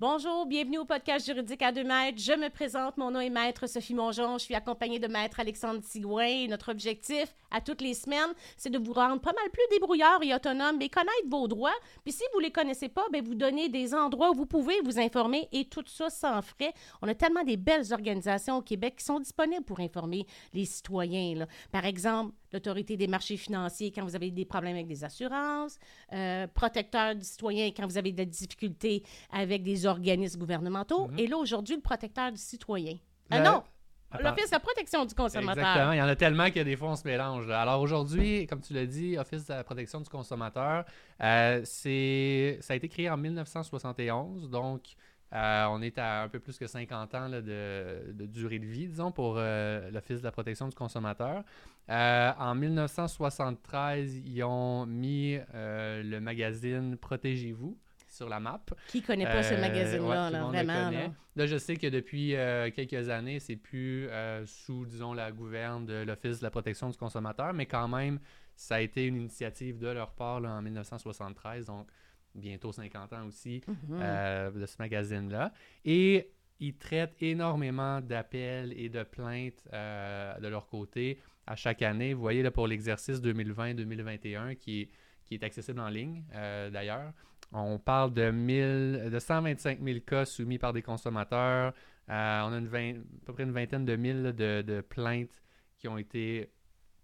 [0.00, 2.20] Bonjour, bienvenue au podcast juridique à deux mètres.
[2.20, 4.38] Je me présente, mon nom est Maître Sophie Mongeon.
[4.38, 6.46] Je suis accompagnée de Maître Alexandre Sigouin.
[6.46, 10.32] Notre objectif à toutes les semaines, c'est de vous rendre pas mal plus débrouillard et
[10.32, 11.74] autonome, mais connaître vos droits.
[12.04, 15.00] Puis si vous les connaissez pas, ben vous donner des endroits où vous pouvez vous
[15.00, 16.72] informer et tout ça sans frais.
[17.02, 21.38] On a tellement des belles organisations au Québec qui sont disponibles pour informer les citoyens.
[21.38, 21.46] Là.
[21.72, 25.78] Par exemple, l'autorité des marchés financiers quand vous avez des problèmes avec des assurances,
[26.12, 29.02] euh, protecteur du citoyen quand vous avez des difficultés
[29.32, 31.18] avec des organismes gouvernementaux, Mhm.
[31.18, 32.96] et là, aujourd'hui, le protecteur du citoyen.
[33.30, 33.62] Ah non!
[34.20, 35.58] L'Office de la protection du consommateur.
[35.58, 35.92] Exactement.
[35.92, 37.46] Il y en a tellement qu'il y a des fois, on se mélange.
[37.46, 37.60] là.
[37.60, 40.86] Alors aujourd'hui, comme tu l'as dit, Office de la protection du consommateur,
[41.22, 44.48] euh, c'est, ça a été créé en 1971.
[44.48, 44.82] Donc,
[45.32, 48.66] euh, on est à un peu plus que 50 ans là, de, de durée de
[48.66, 51.44] vie, disons, pour euh, l'Office de la protection du consommateur.
[51.90, 57.76] Euh, en 1973, ils ont mis le magazine Protégez-vous
[58.08, 58.60] sur la map.
[58.88, 60.90] Qui connaît pas ce magazine-là, ouais, là, vraiment?
[60.90, 61.10] là?
[61.36, 62.34] Là, je sais que depuis
[62.74, 64.08] quelques années, c'est plus
[64.46, 68.18] sous, disons, la gouverne de l'Office de la protection du consommateur, mais quand même,
[68.56, 71.86] ça a été une initiative de leur part en 1973, donc
[72.38, 73.76] bientôt 50 ans aussi, Mhm.
[74.00, 75.52] euh, de ce magazine-là.
[75.84, 82.14] Et ils traitent énormément d'appels et de plaintes euh, de leur côté à chaque année.
[82.14, 84.88] Vous voyez, là, pour l'exercice 2020-2021, qui, est-
[85.24, 87.12] qui est accessible en ligne, euh, d'ailleurs,
[87.52, 91.72] on parle de, 1000, de 125 000 cas soumis par des consommateurs.
[92.08, 95.42] On a une vingt- à peu près une vingtaine de mille là, de, de plaintes
[95.78, 96.50] qui ont été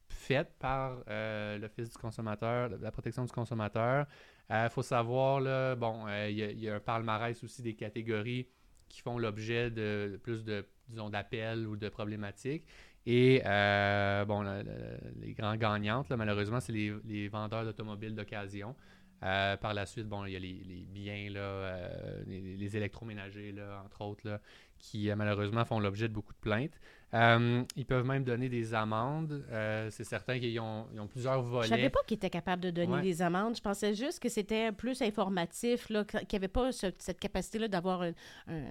[0.09, 4.07] faites par euh, l'Office du consommateur, la protection du consommateur.
[4.51, 8.47] Il faut savoir, là, bon, euh, il y, a- un palmarès aussi des catégories
[8.89, 12.65] qui font l'objet de plus de, disons, d'appels ou de problématiques.
[13.07, 14.43] Et, euh, bon,
[15.21, 18.75] les grands gagnantes, là, malheureusement, c'est les, vendeurs d'automobiles d'occasion.
[19.23, 23.53] Euh, par la suite, bon, il y a les, biens, là, euh, les, les électroménagers,
[23.53, 24.41] là, entre autres, là,
[24.79, 26.79] qui euh, malheureusement font l'objet de beaucoup de plaintes.
[27.15, 29.45] Euh, ils peuvent même donner des amendes.
[29.51, 31.69] Euh, c'est certain qu'ils ont, plusieurs Je volets.
[31.69, 33.03] savais pas qu'il était capable de donner Ouais.
[33.03, 33.57] des amendes.
[33.57, 35.97] Je pensais juste que c'était plus informatif, qu'il
[36.33, 38.13] n'y avait pas ce- cette capacité-là d'avoir un,
[38.49, 38.65] un-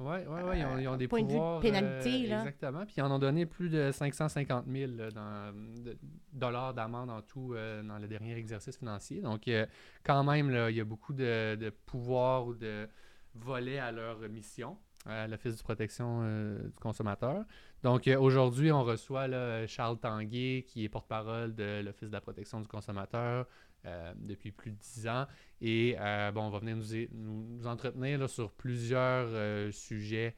[0.00, 2.38] Oui, ouais, ouais, ils ont, ils ont des point de vue de pénalité, euh, là.
[2.40, 2.84] Exactement.
[2.84, 5.52] Puis ils en ont donné plus de 550 000 là, dans-
[5.84, 5.96] de-
[6.32, 9.20] dollars d'amende en tout euh, dans le dernier exercice financier.
[9.20, 9.66] Donc, euh,
[10.02, 12.88] quand même, là, il y a beaucoup de, de pouvoirs ou de
[13.34, 14.76] volets à leur mission
[15.06, 17.44] à l'Office de protection euh, du consommateur.
[17.82, 19.28] Donc, euh, aujourd'hui, on reçoit
[19.66, 23.46] Charles Tanguay, qui est porte-parole de l'Office de la protection du consommateur
[23.86, 25.26] euh, depuis plus de dix ans.
[25.60, 25.96] Et
[26.34, 26.76] bon, on va venir
[27.12, 30.34] nous, entretenir sur plusieurs sujets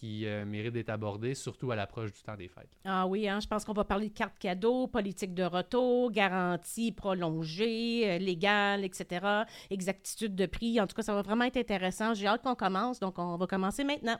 [0.00, 2.70] qui euh, méritent d'être abordés, surtout à l'approche du temps des fêtes.
[2.84, 6.90] Ah oui, hein, je pense qu'on va parler de cartes cadeaux, politique de retour, garantie
[6.90, 10.80] prolongée, euh, légale, etc., exactitude de prix.
[10.80, 12.12] En tout cas, ça va vraiment être intéressant.
[12.14, 14.18] J'ai hâte qu'on commence, donc on va commencer maintenant.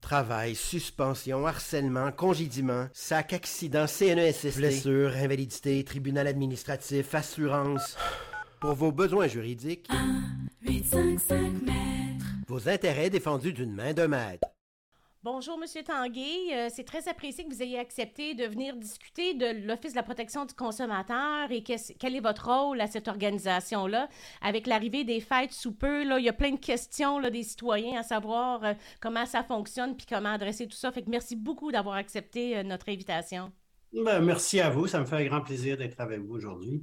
[0.00, 7.98] Travail, suspension, harcèlement, congédiement, sac, accident, CNESST, blessure, invalidité, tribunal administratif, assurance.
[8.60, 9.88] Pour vos besoins juridiques,
[10.62, 12.26] 855 mètres.
[12.48, 14.48] vos intérêts défendus d'une main de maître.
[15.22, 16.54] Bonjour, Monsieur Tanguay.
[16.54, 20.02] Euh, c'est très apprécié que vous ayez accepté de venir discuter de l'Office de la
[20.02, 24.08] protection du consommateur et quel est votre rôle à cette organisation-là.
[24.40, 27.42] Avec l'arrivée des fêtes sous peu, là, il y a plein de questions là, des
[27.42, 28.72] citoyens à savoir euh,
[29.02, 30.90] comment ça fonctionne puis comment adresser tout ça.
[30.90, 33.52] Fait que merci beaucoup d'avoir accepté euh, notre invitation.
[33.92, 34.86] Ben, merci à vous.
[34.86, 36.82] Ça me fait un grand plaisir d'être avec vous aujourd'hui.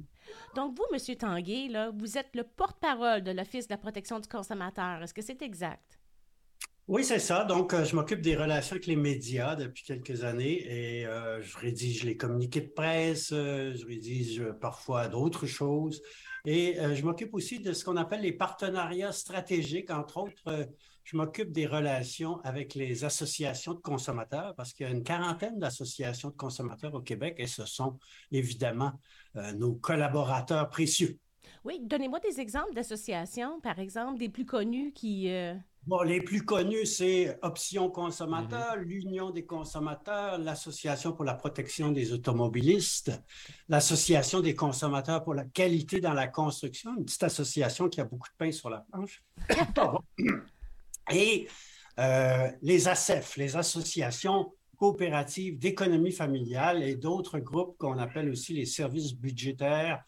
[0.54, 4.28] Donc, vous, Monsieur Tanguay, là, vous êtes le porte-parole de l'Office de la protection du
[4.28, 5.02] consommateur.
[5.02, 5.97] Est-ce que c'est exact?
[6.88, 7.44] Oui, c'est ça.
[7.44, 11.58] Donc, euh, je m'occupe des relations avec les médias depuis quelques années et euh, je
[11.58, 16.00] rédige les communiqués de presse, euh, je rédige parfois d'autres choses
[16.46, 19.90] et je m'occupe aussi de ce qu'on appelle les partenariats stratégiques.
[19.90, 20.66] Entre autres,
[21.04, 25.58] je m'occupe des relations avec les associations de consommateurs parce qu'il y a une quarantaine
[25.58, 27.98] d'associations de consommateurs au Québec et ce sont
[28.32, 28.92] évidemment
[29.56, 31.18] nos collaborateurs précieux.
[31.66, 35.30] Oui, donnez-moi des exemples d'associations, par exemple, des plus connus qui...
[35.88, 42.12] Bon, les plus connus, c'est Option Consommateur, l'Union des consommateurs, l'Association pour la protection des
[42.12, 43.10] automobilistes,
[43.70, 48.28] l'Association des consommateurs pour la qualité dans la construction, une petite association qui a beaucoup
[48.28, 49.22] de pain sur la planche.
[51.10, 51.48] Et
[51.98, 58.66] euh, les ASEF, les associations coopératives d'économie familiale et d'autres groupes qu'on appelle aussi les
[58.66, 60.04] services budgétaires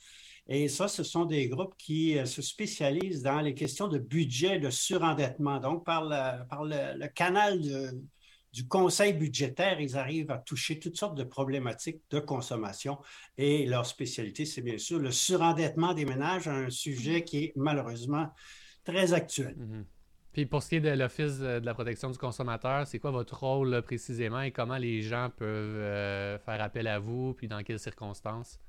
[0.52, 4.58] et ça, ce sont des groupes qui euh, se spécialisent dans les questions de budget,
[4.58, 5.60] de surendettement.
[5.60, 7.60] Donc, par le, canal
[8.52, 12.98] du conseil budgétaire, ils arrivent à toucher toutes sortes de problématiques de consommation.
[13.38, 18.28] Et leur spécialité, c'est bien sûr le surendettement des ménages, un sujet qui est malheureusement
[18.84, 19.54] très actuel.
[19.56, 19.84] Mhm.
[20.32, 23.38] Puis pour ce qui est de l'Office de la protection du consommateur, c'est quoi votre
[23.38, 27.80] rôle précisément et comment les gens peuvent euh, faire appel à vous, puis dans quelles
[27.80, 28.60] circonstances?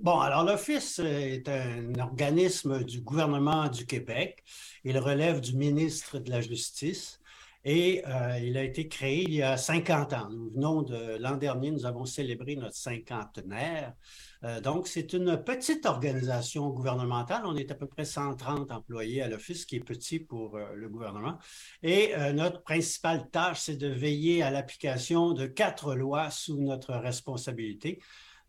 [0.00, 4.42] Bon, alors l'Office est un organisme du gouvernement du Québec.
[4.84, 7.20] Il relève du ministre de la Justice
[7.64, 10.28] et euh, il a été créé il y a 50 ans.
[10.30, 13.94] Nous venons de l'an dernier, nous avons célébré notre cinquantenaire.
[14.42, 17.42] Euh, donc, c'est une petite organisation gouvernementale.
[17.44, 20.88] On est à peu près 130 employés à l'Office, qui est petit pour euh, le
[20.88, 21.38] gouvernement.
[21.84, 28.00] Et notre principale tâche, c'est de veiller à l'application de quatre lois sous notre responsabilité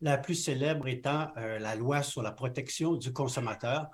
[0.04, 3.88] la plus célèbre étant euh, la loi sur la protection du consommateur,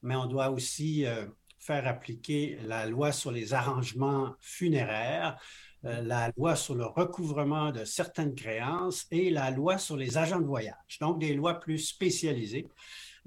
[0.00, 1.26] mais on doit aussi euh,
[1.58, 5.36] faire appliquer la loi sur les arrangements funéraires,
[5.84, 10.38] euh, la loi sur le recouvrement de certaines créances et la loi sur les agents
[10.38, 12.68] de voyage, donc des lois plus spécialisées.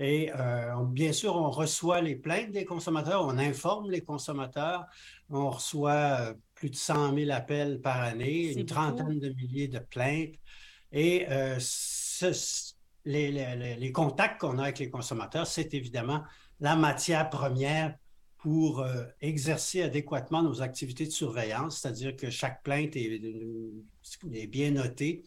[0.01, 0.31] Et
[0.91, 4.85] bien sûr, on reçoit les plaintes des consommateurs, on informe les consommateurs,
[5.29, 10.35] on reçoit plus de 100 000 appels par année, une trentaine de milliers de plaintes.
[10.93, 11.27] Et
[13.05, 16.23] les, contacts qu'on a avec les consommateurs, c'est évidemment
[16.59, 17.95] la matière première
[18.37, 25.23] pour euh, exercer adéquatement nos activités de surveillance, c'est-à-dire que chaque plainte est, bien notée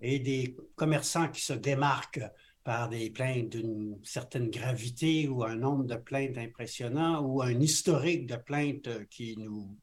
[0.00, 2.24] et des commerçants qui se démarquent
[2.62, 8.26] par des plaintes d'une certaine gravité ou un nombre de plaintes impressionnant ou un historique
[8.26, 9.78] de plaintes qui nous,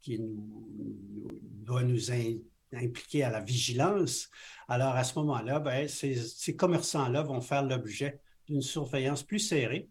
[0.00, 2.10] qui nous, doit nous
[2.76, 4.30] impliquer à la vigilance,
[4.68, 9.88] alors à ce moment-là, ben, ces, commerçants-là vont faire l'objet d'une surveillance plus serrée.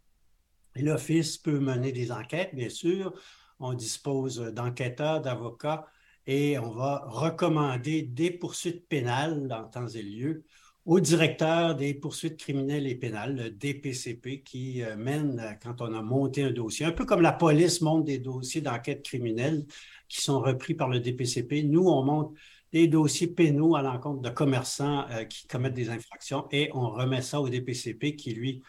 [0.76, 3.14] L'Office peut mener des enquêtes, bien sûr.
[3.60, 5.86] On dispose d'enquêteurs, d'avocats,
[6.26, 10.46] et on va recommander des poursuites pénales dans temps et lieu
[10.86, 16.02] au directeur des poursuites criminelles et pénales, le DPCP, qui euh, mène, quand on a
[16.02, 19.66] monté un dossier, un peu comme la police monte des dossiers d'enquête criminelle
[20.10, 21.64] qui sont repris par le DPCP.
[21.64, 22.36] Nous, on monte
[22.74, 27.22] des dossiers pénaux à l'encontre de commerçants euh, qui commettent des infractions et on remet
[27.22, 28.64] ça au DPCP qui, lui,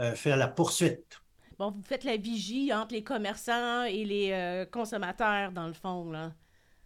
[0.00, 1.20] euh, fait la poursuite.
[1.58, 6.10] Bon, vous faites la vigie entre les commerçants et les euh, consommateurs, dans le fond,
[6.10, 6.32] là.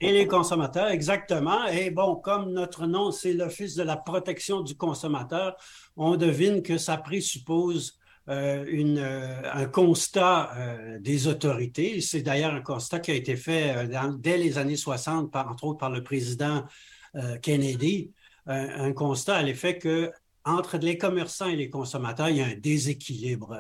[0.00, 1.66] Et les consommateurs, exactement.
[1.66, 5.56] Et bon, comme notre nom, c'est l'Office de la protection du consommateur,
[5.96, 12.00] on devine que ça présuppose une, euh, un constat euh, des autorités.
[12.00, 13.88] C'est d'ailleurs un constat qui a été fait
[14.18, 16.64] dès les années 60, par, entre autres par le président
[17.42, 18.10] Kennedy,
[18.46, 20.10] un constat à l'effet que
[20.44, 23.56] entre les commerçants et les consommateurs, il y a un déséquilibre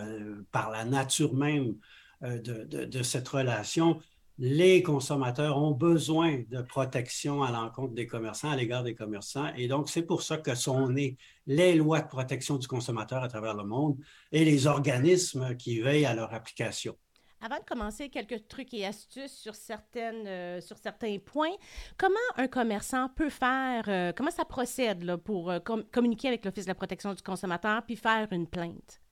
[0.50, 1.76] par la nature même
[2.20, 4.00] de, de, cette relation
[4.38, 9.52] les consommateurs ont besoin de protection à l'encontre des commerçants, à l'égard des commerçants.
[9.56, 11.16] Et donc, c'est pour ça que sont nées
[11.46, 13.96] les lois de protection du consommateur à travers le monde
[14.32, 16.96] et les organismes qui veillent à leur application.
[17.44, 19.52] Avant de commencer, quelques trucs et astuces sur,
[19.96, 21.54] euh, certains points.
[21.98, 25.58] Comment un commerçant peut faire, euh, comment ça procède pour euh,
[25.92, 29.03] communiquer avec l'Office de la protection du consommateur puis faire une plainte?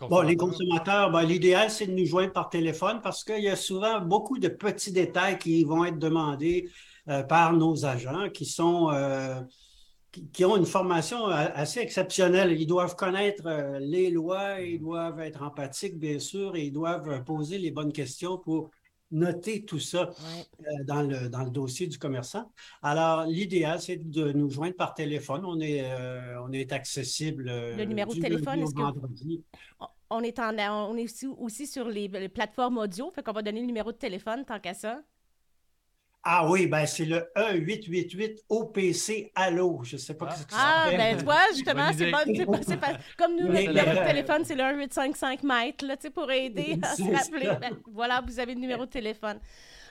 [0.00, 3.54] Bon, les consommateurs, ben, l'idéal, c'est de nous joindre par téléphone parce qu'il y a
[3.54, 6.68] souvent beaucoup de petits détails qui vont être demandés
[7.08, 9.40] euh, par nos agents qui sont euh,
[10.32, 12.60] qui, ont une formation assez exceptionnelle.
[12.60, 17.22] Ils doivent connaître euh, les lois, ils doivent être empathiques, bien sûr, et ils doivent
[17.22, 18.70] poser les bonnes questions pour
[19.10, 20.10] noter tout ça
[20.84, 22.50] dans, le, dans le dossier du commerçant.
[22.82, 25.44] Alors, l'idéal, c'est de nous joindre par téléphone.
[25.44, 25.84] On est,
[26.42, 27.44] on est accessible.
[27.44, 28.82] Le numéro de téléphone, est-ce que
[30.10, 33.66] on est, en, on est aussi, sur les, plateformes audio, fait qu'on va donner le
[33.66, 35.02] numéro de téléphone tant qu'à ça.
[36.28, 39.80] Ah oui, ben c'est le E888 OPC Allo.
[39.84, 42.24] Je ne sais pas ce que Ah, ben tu vois, justement, c'est pas,
[43.16, 47.02] Comme nous, le numéro de téléphone, c'est le 1855 mètres, là, pour aider à se
[47.02, 47.50] rappeler.
[47.60, 49.38] Ben, voilà, vous avez le numéro de téléphone.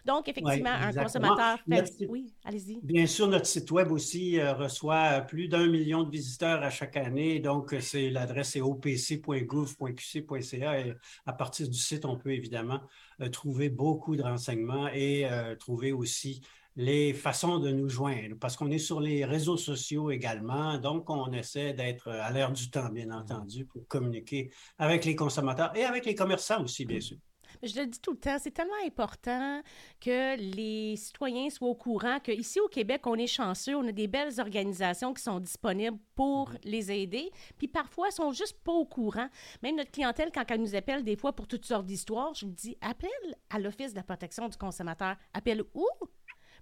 [0.06, 2.06] Donc, effectivement, un consommateur fait...
[2.08, 2.80] Oui, allez-y.
[2.84, 6.96] Bien sûr, notre site Web aussi euh, reçoit plus d'un million de visiteurs à chaque
[6.96, 7.40] année.
[7.40, 10.94] Donc, euh, c'est l'adresse est opc.gouv.qc.ca et
[11.26, 12.82] à partir du site, on peut évidemment
[13.22, 15.28] euh, trouver beaucoup de renseignements et
[15.60, 16.42] trouver aussi
[16.76, 21.32] les façons de nous joindre, parce qu'on est sur les réseaux sociaux également, donc on
[21.32, 26.06] essaie d'être à l'heure du temps, bien entendu, pour communiquer avec les consommateurs et avec
[26.06, 27.18] les commerçants aussi, bien sûr.
[27.64, 29.62] Je le dis tout le temps, c'est tellement important
[30.00, 34.08] que les citoyens soient au courant qu'ici au Québec, on est chanceux, on a des
[34.08, 36.58] belles organisations qui sont disponibles pour mhm.
[36.64, 39.28] les aider, puis parfois, sont juste pas au courant.
[39.62, 42.54] Même notre clientèle, quand elle nous appelle des fois pour toutes sortes d'histoires, je lui
[42.54, 43.10] dis, appelle
[43.50, 45.16] à l'Office de la protection du consommateur.
[45.34, 45.88] Appelle où?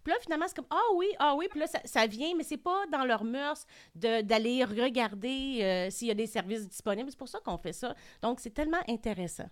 [0.04, 2.58] Puis là, finalement, c'est comme Ah oui, ah oui, puis là, ça, vient, mais c'est
[2.58, 7.10] pas dans leur mœurs d'aller regarder euh, s'il y a des services disponibles.
[7.10, 7.96] C'est pour ça qu'on fait ça.
[8.22, 9.50] Donc, c'est tellement intéressant.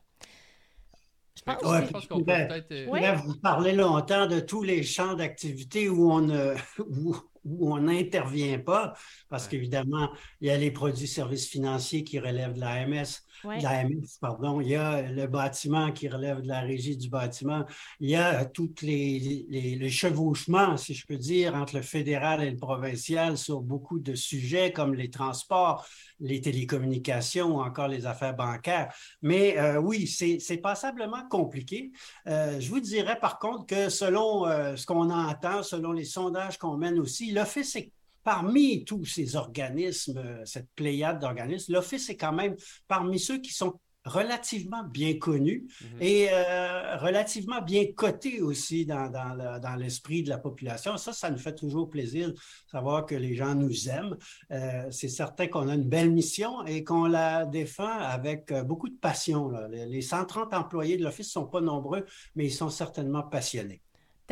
[1.36, 2.72] Je pense, Ouais, je pense qu'on peut peut-être.
[2.72, 6.30] euh, Je pourrais vous parler longtemps de tous les champs d'activité où on
[6.80, 8.94] où, où on n'intervient pas,
[9.30, 9.52] parce Ouais.
[9.52, 10.10] qu'évidemment,
[10.42, 13.58] il y a les produits services financiers qui relèvent de l'AMS, Ouais.
[13.58, 17.66] de l'AMS, pardon, il y a le bâtiment qui relève de la régie du bâtiment,
[18.00, 22.44] il y a tous les, les, les chevauchements, si je peux dire, entre le fédéral
[22.44, 25.86] et le provincial sur beaucoup de sujets comme les transports,
[26.20, 28.94] les télécommunications ou encore les affaires bancaires.
[29.22, 31.92] Mais euh, oui, c'est c'est passablement compliqué.
[32.28, 36.58] Euh, je vous dirais par contre que selon euh, ce qu'on entend, selon les sondages
[36.58, 37.92] qu'on mène aussi, l'Office est
[38.24, 42.56] parmi tous ces organismes, euh, cette pléiade d'organismes, l'Office est quand même
[42.88, 46.02] parmi ceux qui sont relativement bien connus Mhm.
[46.02, 50.98] et euh, relativement bien cotés aussi dans, dans le- dans l'esprit de la population.
[50.98, 52.36] Ça, ça nous fait toujours plaisir de
[52.66, 54.18] savoir que les gens nous aiment.
[54.52, 58.98] Euh, c'est certain qu'on a une belle mission et qu'on la défend avec beaucoup de
[58.98, 59.50] passion.
[59.50, 59.68] là.
[59.68, 62.04] Les 130 employés de l'Office ne sont pas nombreux,
[62.36, 63.82] mais ils sont certainement passionnés.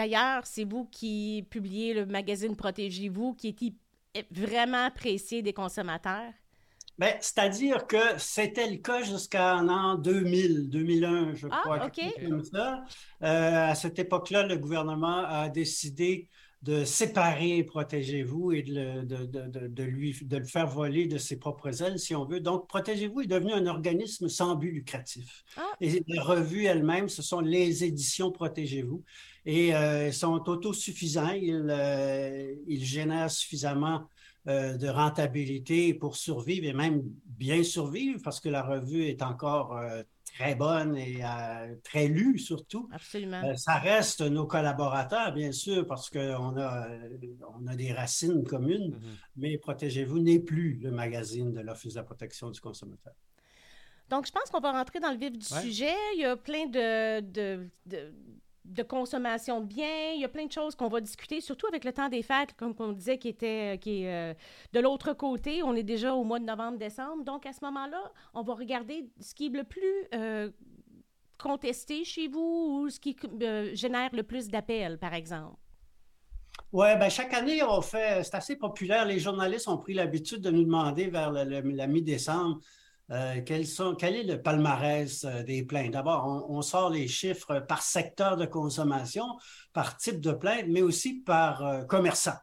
[0.03, 3.49] D'ailleurs, c'est vous qui publiez le magazine Protégez-vous, qui
[4.15, 6.31] est vraiment apprécié des consommateurs?
[6.97, 11.85] Ben, c'est-à-dire que c'était le cas jusqu'en an 2000, 2001, je Ah, crois.
[11.87, 11.91] OK.
[11.95, 12.83] quelque chose comme ça.
[13.23, 16.29] Euh, à cette époque-là, le gouvernement a décidé
[16.61, 21.07] de séparer Protégez-vous et de le, de, de- de- de lui, de le faire voler
[21.07, 22.39] de ses propres ailes, si on veut.
[22.39, 25.43] Donc, Protégez-vous est devenu un organisme sans but lucratif.
[25.57, 25.61] Ah.
[25.81, 29.03] Et les revues elles-mêmes, ce sont les éditions Protégez-vous.
[29.45, 31.31] Et euh, ils sont autosuffisants.
[31.31, 34.07] Ils, euh, ils génèrent suffisamment
[34.47, 39.77] euh, de rentabilité pour survivre et même bien survivre parce que la revue est encore
[39.77, 41.21] euh, très bonne et
[41.83, 42.87] très lue surtout.
[42.93, 43.41] Absolument.
[43.57, 46.87] Ça reste nos collaborateurs, bien sûr, parce qu'on a,
[47.59, 49.15] on a des racines communes, Mhm.
[49.37, 53.13] mais Protégez-vous n'est plus le magazine de l'Office de la protection du consommateur.
[54.09, 55.61] Donc, je pense qu'on va rentrer dans le vif du Ouais.
[55.61, 55.93] sujet.
[56.15, 58.11] Il y a plein de, de, de,
[58.69, 60.11] de consommation de biens.
[60.15, 62.53] Il y a plein de choses qu'on va discuter, surtout avec le temps des fêtes,
[62.55, 64.33] comme on disait, qui, était, qui est euh,
[64.73, 65.63] de l'autre côté.
[65.63, 67.23] On est déjà au mois de novembre-décembre.
[67.23, 70.49] Donc, à ce moment-là, on va regarder ce qui est le plus euh,
[71.37, 75.57] contesté chez vous ou ce qui euh, génère le plus d'appels, par exemple.
[76.71, 79.05] Oui, ben chaque année, on fait, c'est assez populaire.
[79.05, 82.59] Les journalistes ont pris l'habitude de nous demander vers le- la mi-décembre
[83.11, 85.91] euh, quels sont, quel est le palmarès euh, des plaintes?
[85.91, 89.25] D'abord, on, on sort les chiffres par secteur de consommation,
[89.73, 92.37] par type de plainte, mais aussi par euh, commerçant.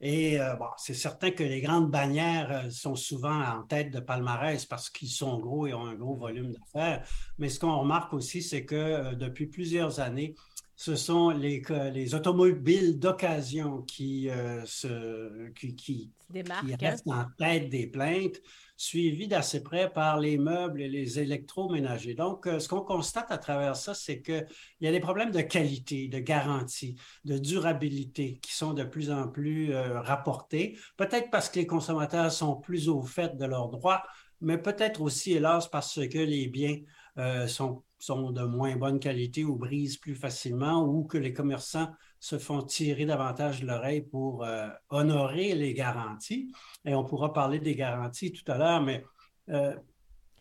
[0.00, 4.64] Et euh, bon, c'est certain que les grandes bannières sont souvent en tête de palmarès
[4.66, 7.04] parce qu'ils sont gros et ont un gros volume d'affaires.
[7.38, 10.34] Mais ce qu'on remarque aussi, c'est que depuis plusieurs années,
[10.76, 14.28] ce sont les, automobiles d'occasion qui,
[14.66, 18.36] se, qui, qui, qui restent en tête des plaintes,
[18.76, 22.14] suivis d'assez près par les meubles et les électroménagers.
[22.14, 24.46] Donc, euh, ce qu'on constate à travers ça, c'est qu'il
[24.80, 29.28] y a des problèmes de qualité, de garantie, de durabilité qui sont de plus en
[29.28, 30.78] plus euh, rapportés.
[30.96, 34.02] Peut-être parce que les consommateurs sont plus au fait de leurs droits,
[34.40, 36.78] mais peut-être aussi, hélas, parce que les biens
[37.18, 41.88] euh, sont, sont de moins bonne qualité ou brisent plus facilement ou que les commerçants
[42.20, 46.52] se font tirer davantage de l'oreille pour euh, honorer les garanties.
[46.84, 49.04] Et on pourra parler des garanties tout à l'heure, mais
[49.50, 49.74] euh,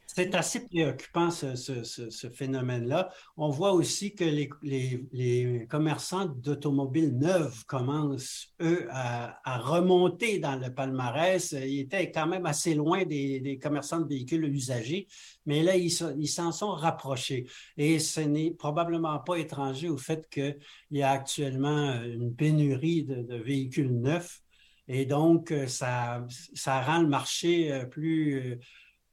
[0.07, 3.09] c'est assez préoccupant ce, phénomène-là.
[3.37, 11.51] On voit aussi que les, commerçants d'automobiles neuves commencent, eux, à, remonter dans le palmarès.
[11.53, 15.07] Ils étaient quand même assez loin des, commerçants de véhicules usagés,
[15.45, 17.47] mais là, ils se- ils s'en sont rapprochés.
[17.77, 20.57] Et ce n'est probablement pas étranger au fait qu'il
[20.91, 24.41] y a actuellement une pénurie de, véhicules neufs.
[24.87, 28.59] Et donc, euh, ça, ça rend le marché euh, plus, euh,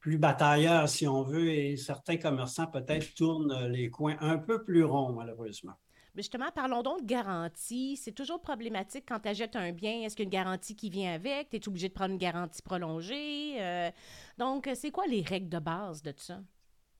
[0.03, 4.61] plus batailleur, si on veut, et certains commerçants peut-être tournent euh, les coins un peu
[4.61, 5.71] plus ronds, malheureusement.
[6.13, 7.95] Mais justement, parlons donc de garantie.
[7.95, 10.01] C'est toujours problématique quand tu achètes un bien.
[10.01, 11.49] Est-ce qu'il y a une garantie qui vient avec?
[11.49, 13.55] Tu es obligé de prendre une garantie prolongée?
[13.61, 13.89] Euh,
[14.37, 16.41] donc, c'est quoi les règles de base de tout ça?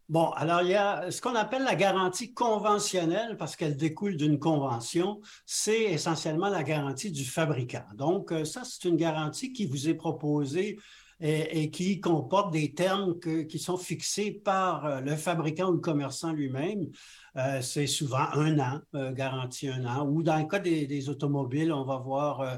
[0.07, 4.39] Bon, alors il y a ce qu'on appelle la garantie conventionnelle parce qu'elle découle d'une
[4.39, 5.19] convention.
[5.45, 7.85] C'est essentiellement la garantie du fabricant.
[7.95, 10.77] Donc, euh, ça, c'est une garantie qui vous est proposée
[11.19, 16.31] et, qui comporte des termes qui sont fixés par euh, le fabricant ou le commerçant
[16.33, 16.87] lui-même.
[17.35, 21.73] Euh, c'est souvent un an, euh, garantie un an, ou dans le cas des, automobiles,
[21.73, 22.57] on va voir euh,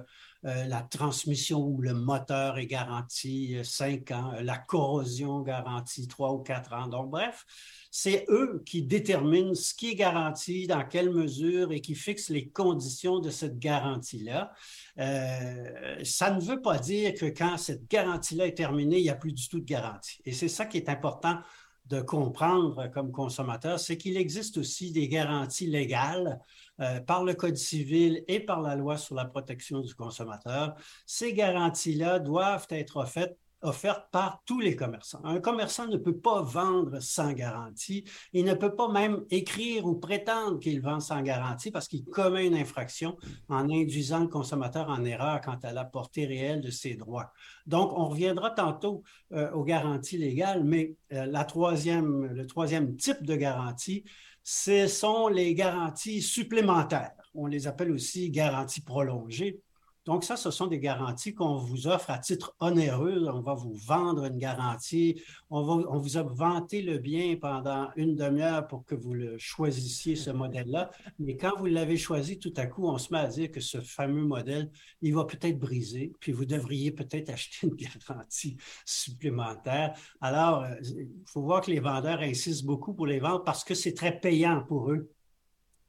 [0.67, 6.33] la transmission ou le moteur est garanti euh, cinq ans, euh, la corrosion garantie trois
[6.33, 6.87] ou quatre ans.
[6.87, 7.45] Donc, bref,
[7.89, 12.47] c'est eux qui déterminent ce qui est garanti, dans quelle mesure et qui fixent les
[12.49, 14.53] conditions de cette garantie-là.
[14.99, 19.15] Euh, ça ne veut pas dire que quand cette garantie-là est terminée, il n'y a
[19.15, 20.21] plus du tout de garantie.
[20.25, 21.39] Et c'est ça qui est important
[21.87, 26.39] de comprendre comme consommateur, c'est qu'il existe aussi des garanties légales
[26.79, 30.75] euh, par le Code civil et par la loi sur la protection du consommateur.
[31.05, 35.21] Ces garanties-là doivent être offertes offerte par tous les commerçants.
[35.23, 38.05] Un commerçant ne peut pas vendre sans garantie.
[38.33, 42.47] Il ne peut pas même écrire ou prétendre qu'il vend sans garantie parce qu'il commet
[42.47, 43.17] une infraction
[43.49, 47.31] en induisant le consommateur en erreur quant à la portée réelle de ses droits.
[47.65, 49.03] Donc, on reviendra tantôt
[49.33, 54.03] euh, aux garanties légales, mais euh, la troisième, le troisième type de garantie,
[54.47, 57.11] ce sont les garanties supplémentaires.
[57.33, 59.59] On les appelle aussi garanties prolongées.
[60.05, 63.27] Donc, ça, ce sont des garanties qu'on vous offre à titre onéreux.
[63.27, 65.19] On va vous vendre une garantie.
[65.49, 70.29] On, vous a vanté le bien pendant une demi-heure pour que vous le choisissiez, ce
[70.29, 70.91] modèle-là.
[71.17, 73.81] Mais quand vous l'avez choisi, tout à coup, on se met à dire que ce
[73.81, 74.69] fameux modèle,
[75.01, 79.97] il va peut-être briser, puis vous devriez peut-être acheter une garantie supplémentaire.
[80.21, 83.73] Alors, euh, il faut voir que les vendeurs insistent beaucoup pour les vendre parce que
[83.73, 85.09] c'est très payant pour eux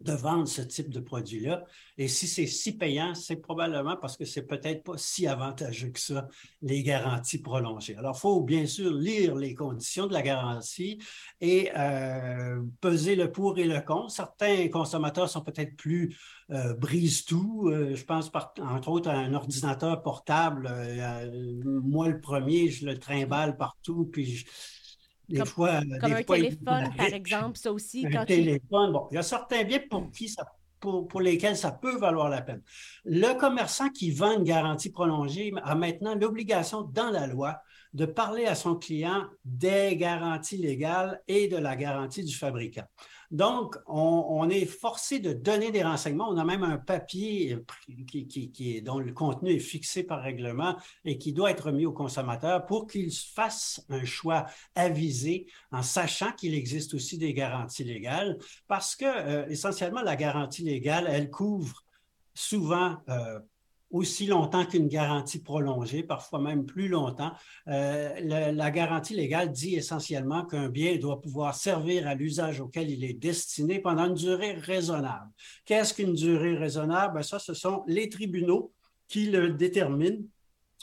[0.01, 1.65] de vendre ce type de produit-là.
[1.97, 6.01] Et si c'est si payant, c'est probablement parce que c'est peut-être pas si avantageux que
[6.01, 6.29] ça,
[6.61, 7.97] les garanties prolongées.
[7.97, 10.99] Alors, il faut bien sûr lire les conditions de la garantie
[11.41, 14.11] et euh, peser le pour et le contre.
[14.11, 16.17] Certains consommateurs sont peut-être plus
[16.51, 17.71] euh, brise-tout.
[17.71, 20.71] Euh, je pense entre autres à un ordinateur portable.
[21.83, 24.47] moi, le premier, je le trimballe partout, puis je,
[25.29, 28.07] des comme, fois, comme un téléphone, par exemple, ça aussi.
[28.07, 30.45] Un téléphone, bon, il y a certains biens pour qui ça
[30.79, 32.63] pour, pour, lesquels ça peut valoir la peine.
[33.05, 37.59] Le commerçant qui vend une garantie prolongée a maintenant l'obligation dans la loi
[37.95, 42.85] de parler à son client des garanties légales et de la garantie du fabricant.
[43.31, 46.29] Donc, on, est forcé de donner des renseignements.
[46.29, 47.59] On a même un papier
[48.83, 52.87] dont le contenu est fixé par règlement et qui doit être remis au consommateur pour
[52.87, 59.05] qu'il fasse un choix avisé en sachant qu'il existe aussi des garanties légales parce que,
[59.05, 61.83] euh, essentiellement, la garantie légale, elle couvre
[62.35, 63.41] souvent euh,
[63.97, 67.33] aussi longtemps qu'une garantie prolongée, parfois même plus longtemps.
[67.69, 73.05] Euh, la, garantie légale dit essentiellement qu'un bien doit pouvoir servir à l'usage auquel il
[73.05, 75.31] est destiné pendant une durée raisonnable.
[75.65, 77.15] Qu'est-ce qu'une durée raisonnable?
[77.15, 78.73] Ben, ça, ce sont les tribunaux
[79.09, 80.25] qui le déterminent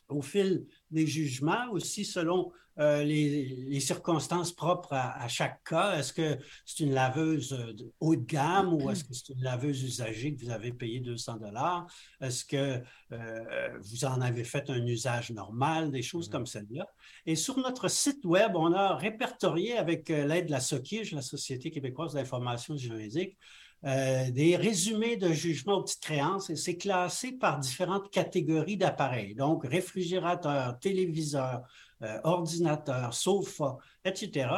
[0.09, 5.97] au fil des jugements, aussi selon euh, les, circonstances propres à, chaque cas.
[5.97, 9.83] Est-ce que c'est une laveuse euh, haut de gamme ou est-ce que c'est une laveuse
[9.83, 11.85] usagée que vous avez payé 200 dollars?
[12.21, 12.81] Est-ce que
[13.11, 16.87] euh, vous en avez fait un usage normal, des choses comme celle-là?
[17.25, 21.69] Et sur notre site web, on a répertorié avec l'aide de la SOCIJ, la Société
[21.69, 23.37] québécoise d'information juridique,
[23.83, 29.35] des résumés de jugement aux petites créances et c'est classé par différentes catégories d'appareils.
[29.35, 31.63] Donc, réfrigérateur, téléviseur,
[32.03, 34.49] euh, ordinateur, sofa, etc.,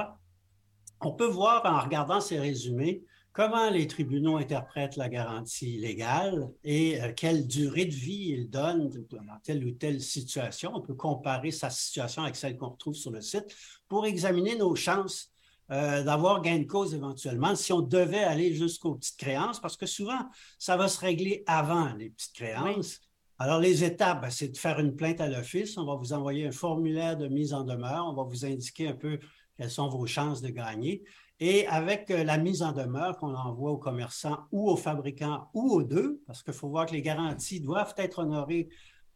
[1.01, 3.03] on peut voir en regardant ces résumés
[3.35, 8.89] comment les tribunaux interprètent la garantie légale et euh, quelle durée de vie ils donnent
[8.89, 10.71] dans telle ou telle situation.
[10.73, 13.53] On peut comparer sa situation avec celle qu'on retrouve sur le site
[13.89, 15.31] pour examiner nos chances
[15.71, 19.87] euh, d'avoir gain de cause éventuellement si on devait aller jusqu'aux petites créances, parce que
[19.87, 20.29] souvent,
[20.59, 23.01] ça va se régler avant les petites créances.
[23.37, 25.77] Alors, les étapes, ben, c'est de faire une plainte à l'office.
[25.77, 28.07] On va vous envoyer un formulaire de mise en demeure.
[28.07, 29.19] On va vous indiquer un peu
[29.57, 31.03] quelles sont vos chances de gagner.
[31.41, 35.69] Et avec euh, la mise en demeure qu'on envoie aux commerçants ou aux fabricants ou
[35.69, 38.69] aux deux, parce qu'il faut voir que les garanties doivent être honorées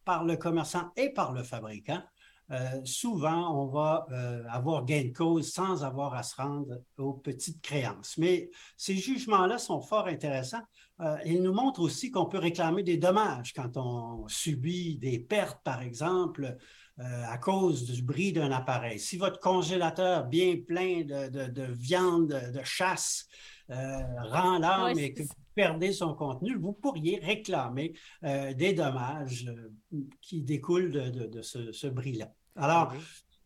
[0.04, 2.02] par le commerçant et par le fabricant,
[2.52, 7.14] euh, souvent, on va euh, avoir gain de cause sans avoir à se rendre aux
[7.14, 8.18] petites créances.
[8.18, 10.64] Mais ces jugements-là sont fort intéressants.
[11.02, 15.62] Euh, ils nous montrent aussi qu'on peut réclamer des dommages quand on subit des pertes,
[15.64, 16.58] par exemple,
[17.02, 19.00] à cause du bris d'un appareil.
[19.00, 23.30] Si votre congélateur bien plein de, viande de chasse
[23.70, 29.50] rend l'âme et que vous perdez son contenu, vous pourriez réclamer des dommages
[30.20, 32.34] qui découlent de, ce, ce bris-là.
[32.58, 32.92] Alors,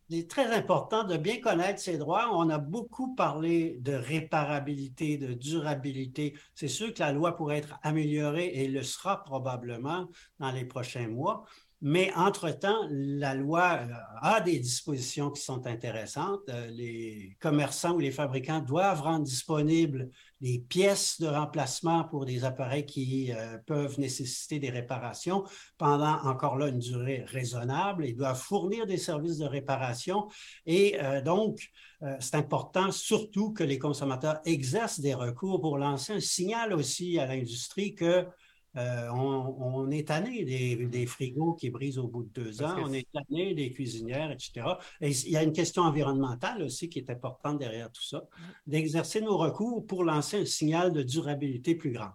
[0.09, 2.29] il est très important de bien connaître ses droits.
[2.33, 6.35] On a beaucoup parlé de réparabilité, de durabilité.
[6.55, 10.07] C'est sûr que la loi pourrait être améliorée et le sera probablement
[10.39, 11.45] dans les prochains mois.
[11.85, 16.39] Mais entre-temps, la loi euh, a des dispositions qui sont intéressantes.
[16.47, 20.09] Euh, les commerçants ou les fabricants doivent rendre disponibles
[20.43, 25.43] des pièces de remplacement pour des appareils qui euh, peuvent nécessiter des réparations
[25.79, 28.05] pendant encore là une durée raisonnable.
[28.05, 30.27] Ils doivent fournir des services de réparation.
[30.65, 31.71] Et donc,
[32.19, 37.25] c'est important surtout que les consommateurs exercent des recours pour lancer un signal aussi à
[37.25, 38.27] l'industrie que
[38.75, 43.07] Euh, on, est tanné des, frigos qui brisent au bout de deux ans, on est
[43.11, 44.65] tanné des cuisinières, etc.
[44.99, 48.23] Et il y a une question environnementale aussi qui est importante derrière tout ça,
[48.65, 52.13] d'exercer nos recours pour lancer un signal de durabilité plus grand.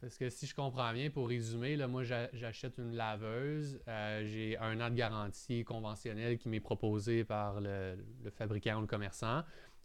[0.00, 4.56] Parce que si je comprends bien, pour résumer, là, moi j'achète une laveuse, euh, j'ai
[4.58, 7.96] un an de garantie conventionnelle qui m'est proposé par le,
[8.36, 9.42] fabricant ou le commerçant.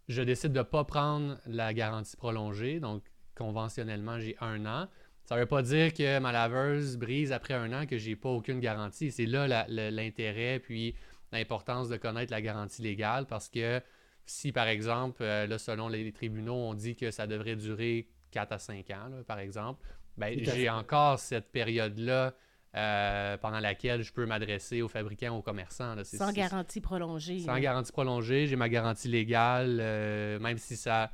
[0.10, 3.04] Je décide de ne pas prendre la garantie prolongée, donc
[3.36, 4.88] conventionnellement j'ai un an.
[5.32, 8.28] Ça ne veut pas dire que ma laveuse brise après un an, que j'ai pas
[8.28, 9.12] aucune garantie.
[9.12, 10.94] C'est là l'intérêt puis
[11.32, 13.82] l'importance de connaître la garantie légale parce que
[14.26, 18.52] si, par exemple, euh, là, selon les, tribunaux, on dit que ça devrait durer 4
[18.52, 19.82] à 5 ans, par exemple,
[20.18, 22.34] ben, j'ai encore cette période-là
[22.76, 25.96] euh, pendant laquelle je peux m'adresser aux fabricants, aux commerçants.
[26.04, 27.40] sans garantie prolongée.
[27.40, 31.10] Sans garantie prolongée, j'ai ma garantie légale, euh, même si ça,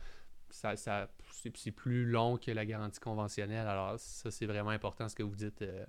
[0.50, 1.08] ça, ça
[1.56, 3.68] c'est plus long que la garantie conventionnelle.
[3.68, 5.86] Alors, ça, c'est vraiment important ce que vous dites euh,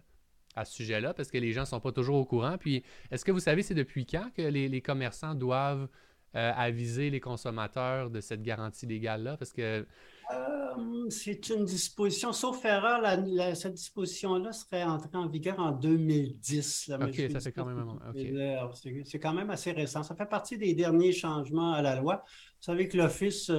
[0.54, 2.58] à ce sujet-là, parce que les gens ne sont pas toujours au courant.
[2.58, 5.88] Puis, est-ce que vous savez, c'est depuis quand que les, commerçants doivent
[6.34, 9.36] euh, aviser les consommateurs de cette garantie légale-là?
[9.36, 9.86] Parce que.
[10.30, 13.02] Euh, c'est une disposition, sauf erreur,
[13.56, 16.92] cette disposition-là serait entrée en vigueur en 2010.
[17.00, 17.98] OK, ça fait quand même
[19.04, 20.02] C'est quand même assez récent.
[20.02, 22.22] Ça fait partie des derniers changements à la loi.
[22.26, 23.50] Vous savez que l'Office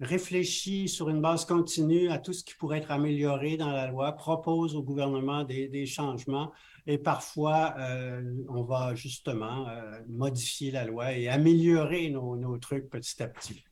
[0.00, 4.12] réfléchit sur une base continue à tout ce qui pourrait être amélioré dans la loi,
[4.12, 6.52] propose au gouvernement des, changements
[6.86, 13.22] et parfois euh, on va justement euh, modifier la loi et améliorer nos, trucs petit
[13.22, 13.64] à petit.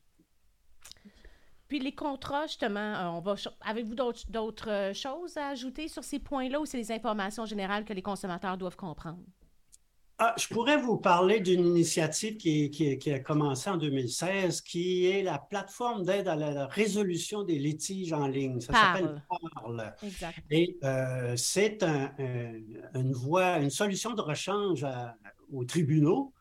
[1.67, 3.35] Puis les contrats, justement, euh, on va.
[3.61, 8.01] Avez-vous d'autres choses à ajouter sur ces points-là ou c'est des informations générales que les
[8.01, 9.19] consommateurs doivent comprendre?
[10.21, 15.39] Ah, je pourrais vous parler d'une initiative qui, a commencé en 2016, qui est la
[15.39, 18.59] plateforme d'aide à la résolution des litiges en ligne.
[18.59, 19.93] Ça s'appelle Parle.
[20.03, 20.37] Exact.
[20.51, 21.85] Et euh, c'est
[22.93, 24.85] une voie, une solution de rechange
[25.53, 26.33] aux tribunaux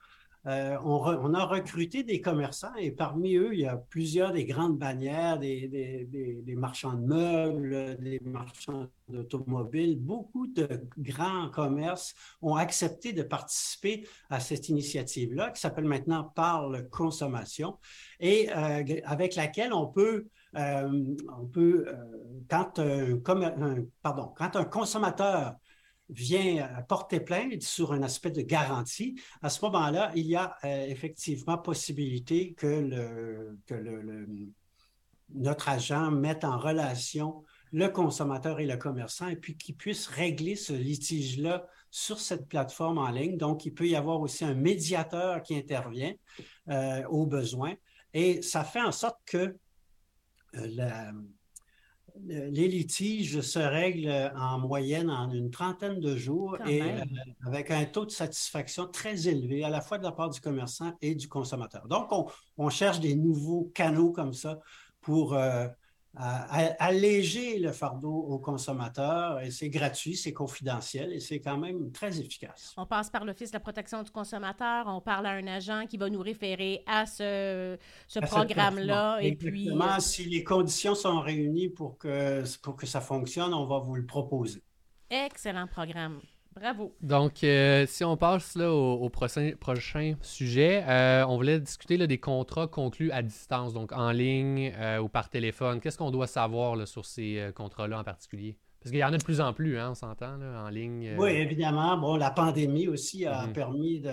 [0.49, 4.79] euh, on, a recruté des commerçants et parmi eux, il y a plusieurs des grandes
[4.79, 10.01] bannières, des, marchands de meubles, des marchands d'automobiles.
[10.01, 16.89] Beaucoup de grands commerces ont accepté de participer à cette initiative-là qui s'appelle maintenant Parle
[16.89, 17.77] Consommation
[18.19, 21.85] et euh, avec laquelle on peut euh, on peut,
[22.49, 25.57] quand, un consommateur
[26.09, 30.87] vient porter plainte sur un aspect de garantie, à ce moment-là, il y a euh,
[30.87, 33.55] effectivement possibilité que,
[35.35, 40.57] notre agent mette en relation le consommateur et le commerçant et puis qu'il puisse régler
[40.57, 43.37] ce litige-là sur cette plateforme en ligne.
[43.37, 46.14] Donc, il peut y avoir aussi un médiateur qui intervient
[46.71, 47.75] euh, au besoin
[48.14, 49.37] et ça fait en sorte que
[50.55, 51.12] euh, la,
[52.26, 57.04] les litiges se règlent en moyenne en une trentaine de jours et euh,
[57.46, 60.92] avec un taux de satisfaction très élevé à la fois de la part du commerçant
[61.00, 61.87] et du consommateur.
[61.88, 62.09] Donc,
[62.57, 64.59] on, cherche des nouveaux canaux comme ça
[65.00, 65.68] pour euh,
[66.18, 72.20] alléger le fardeau aux consommateurs et c'est gratuit, c'est confidentiel et c'est quand même très
[72.20, 72.74] efficace.
[72.76, 75.96] On passe par l'Office de la protection du consommateur, on parle à un agent qui
[75.96, 77.78] va nous référer à ce,
[78.20, 79.18] programme-là.
[79.20, 83.78] Et puis, si les conditions sont réunies pour que, pour que ça fonctionne, on va
[83.78, 84.62] vous le proposer.
[85.11, 86.20] Excellent programme.
[86.59, 86.94] Bravo.
[87.01, 92.18] Donc, euh, si on passe là, au, prochain, sujet, euh, on voulait discuter là, des
[92.18, 95.81] contrats conclus à distance, donc en ligne euh, ou par téléphone.
[95.81, 98.57] Qu'est-ce qu'on doit savoir là, sur ces contrats-là en particulier?
[98.81, 101.16] Parce qu'il y en a de plus en plus, hein, on s'entend, en ligne.
[101.18, 101.97] Oui, évidemment.
[101.97, 103.53] Bon, la pandémie aussi a mhm.
[103.53, 104.11] permis de,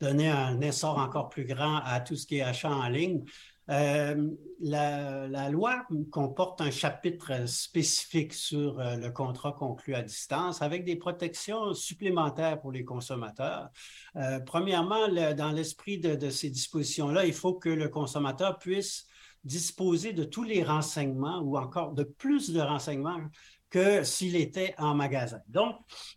[0.00, 3.24] donner un essor encore plus grand à tout ce qui est achat en ligne.
[3.70, 4.30] Euh,
[4.60, 10.96] la, loi comporte un chapitre spécifique sur euh, le contrat conclu à distance avec des
[10.96, 13.68] protections supplémentaires pour les consommateurs.
[14.16, 19.06] Euh, premièrement, dans l'esprit de, ces dispositions-là, il faut que le consommateur puisse
[19.44, 23.20] disposer de tous les renseignements ou encore de plus de renseignements
[23.70, 25.38] que s'il était en magasin.
[25.46, 25.76] Donc,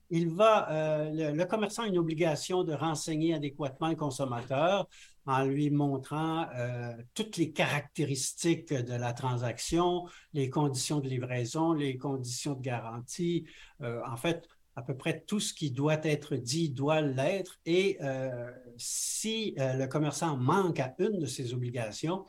[0.09, 0.67] il va,
[1.13, 4.87] le, commerçant a une obligation de renseigner adéquatement le consommateur
[5.25, 11.97] en lui montrant euh, toutes les caractéristiques de la transaction, les conditions de livraison, les
[11.97, 13.45] conditions de garantie.
[13.81, 17.59] Euh, en fait, à peu près tout ce qui doit être dit doit l'être.
[17.65, 22.25] Et euh, si le commerçant manque à une de ses obligations,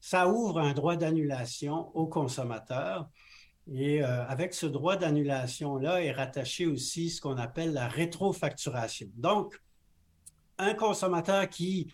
[0.00, 3.08] ça ouvre un droit d'annulation au consommateur.
[3.72, 9.08] Et avec ce droit d'annulation-là est rattaché aussi ce qu'on appelle la rétrofacturation.
[9.14, 9.60] Donc,
[10.58, 11.92] un consommateur qui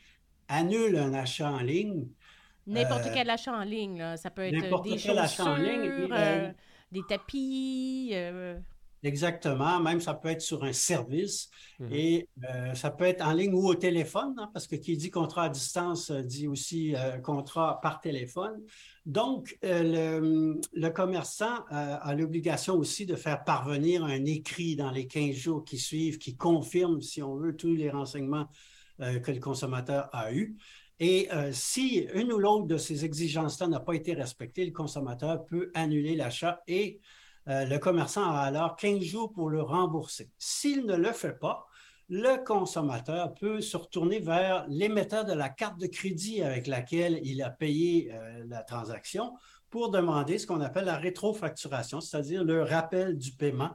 [0.53, 2.07] annule un achat en ligne.
[2.67, 6.53] N'importe euh, quel achat en ligne, ça peut être des chaussures, en ligne, euh,
[6.93, 8.11] des tapis.
[8.12, 8.59] euh,
[9.05, 11.93] Exactement, même ça peut être sur un service Mhm.
[11.93, 15.11] et euh, ça peut être en ligne ou au téléphone, hein, parce que qui dit
[15.11, 18.61] contrat à distance dit aussi euh, contrat par téléphone.
[19.05, 19.83] Donc, euh,
[20.21, 25.35] le, le commerçant euh, a l'obligation aussi de faire parvenir un écrit dans les 15
[25.35, 28.45] jours qui suivent qui confirme, si on veut, tous les renseignements euh,
[28.98, 30.57] que le consommateur a eus.
[31.05, 35.44] Et euh, si une ou l'autre de ces exigences-là n'a pas été respectée, le consommateur
[35.46, 37.00] peut annuler l'achat et
[37.48, 40.31] euh, le commerçant a alors 15 jours pour le rembourser.
[40.38, 41.66] S'il ne le fait pas,
[42.09, 47.42] le consommateur peut se retourner vers l'émetteur de la carte de crédit avec laquelle il
[47.42, 49.33] a payé euh, la transaction
[49.70, 53.72] pour demander ce qu'on appelle la rétrofacturation, c'est-à-dire le rappel du paiement,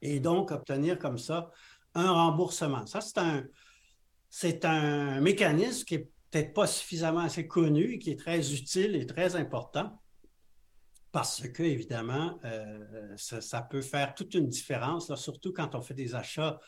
[0.00, 1.50] et donc obtenir comme ça
[1.94, 2.86] un remboursement.
[2.86, 3.42] Ça, c'est un,
[4.30, 9.04] c'est un mécanisme qui est peut-être pas suffisamment assez connu, qui est très utile et
[9.04, 10.00] très important
[11.12, 16.14] parce que, évidemment, euh, ça, peut faire toute une différence, surtout quand on fait des
[16.14, 16.60] achats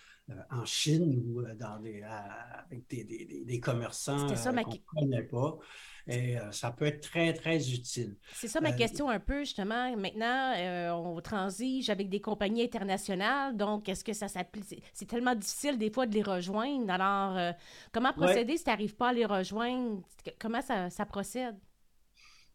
[0.50, 4.52] en Chine ou euh, dans des, à- avec des, des- des- commerçants C'était ça, euh,
[4.52, 5.58] ma qu'on ne connaît pas.
[6.06, 8.16] Et euh, ça peut être très, très utile.
[8.34, 9.94] C'est ça ma Euh, question un peu, justement.
[9.96, 14.82] Maintenant, euh, on transige avec des compagnies internationales, donc est-ce que ça s'applique?
[14.94, 16.90] c'est- tellement difficile des fois de les rejoindre.
[16.90, 17.52] Alors, euh,
[17.92, 20.02] comment procéder si tu n'arrives pas à les rejoindre?
[20.40, 21.56] Comment ça, ça procède?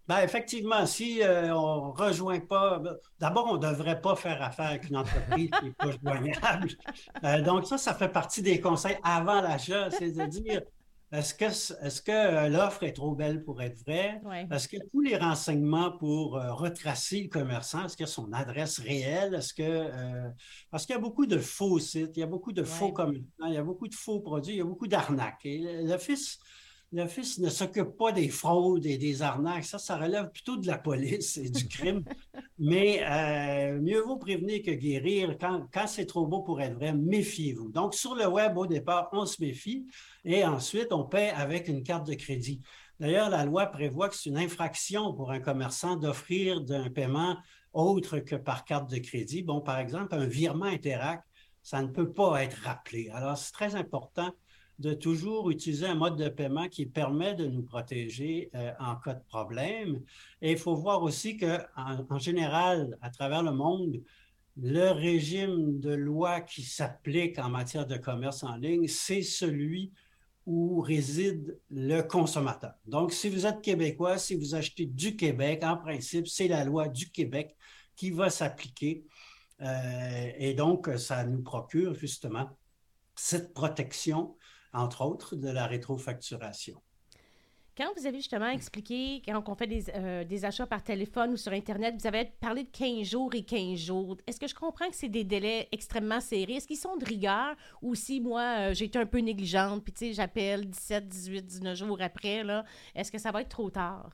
[0.08, 2.82] Ben, effectivement, si euh, on ne rejoint pas,
[3.20, 6.70] d'abord, on ne devrait pas faire affaire avec une entreprise qui n'est pas joignable.
[7.24, 10.62] Euh, donc, ça, ça fait partie des conseils avant l'achat, c'est de dire
[11.12, 14.22] est-ce que, euh, l'offre est trop belle pour être vraie?
[14.24, 14.46] Ouais.
[14.52, 19.34] Est-ce que tous les renseignements pour euh, retracer le commerçant, est-ce que son adresse réelle?
[19.34, 19.89] Est-ce que.
[20.70, 23.48] parce qu'il y a beaucoup de faux sites, il y a beaucoup de faux commerçants,
[23.48, 25.46] il y a beaucoup de faux produits, il y a beaucoup d'arnaques.
[25.46, 26.39] Et l'Office.
[26.93, 29.65] L'Office ne s'occupe pas des fraudes et des arnaques.
[29.65, 32.06] Ça, ça relève plutôt de la police et du crime.
[32.58, 35.38] Mais euh, mieux vaut prévenir que guérir.
[35.38, 37.71] Quand, c'est trop beau pour être vrai, méfiez-vous.
[37.71, 39.86] Donc, sur le web, au départ, on se méfie
[40.23, 42.62] et ensuite, on paie avec une carte de crédit.
[43.02, 47.36] D'ailleurs, la loi prévoit que c'est une infraction pour un commerçant d'offrir un paiement
[47.73, 49.43] autre que par carte de crédit.
[49.43, 51.21] Bon, par exemple, un virement Interac,
[51.62, 53.10] ça ne peut pas être rappelé.
[53.13, 54.32] Alors, c'est très important
[54.80, 59.16] de toujours utiliser un mode de paiement qui permet de nous protéger euh, en cas
[59.16, 60.02] de problème.
[60.42, 64.02] Et il faut voir aussi que, en, en général, à travers le monde,
[64.60, 69.92] le régime de loi qui s'applique en matière de commerce en ligne, c'est celui
[70.48, 72.74] où réside le consommateur.
[72.86, 76.88] Donc, si vous êtes québécois, si vous achetez du Québec, en principe, c'est la loi
[76.88, 77.56] du Québec
[77.96, 79.04] qui va s'appliquer.
[79.62, 82.50] Euh, et donc, ça nous procure justement
[83.16, 84.38] cette protection,
[84.73, 86.82] entre autres, de la rétrofacturation.
[87.77, 91.38] Quand vous avez justement expliqué, quand on fait des, euh, des achats par téléphone ou
[91.38, 94.17] sur Internet, vous avez parlé de 15 jours et 15 jours.
[94.25, 96.53] Est-ce que je comprends que c'est des délais extrêmement serrés?
[96.53, 99.93] Est-ce qu'ils sont de rigueur ou si moi, euh, j'ai été un peu négligente, puis
[99.93, 103.69] tu sais, j'appelle 17, 18, 19 jours après, là, est-ce que ça va être trop
[103.69, 104.10] tard?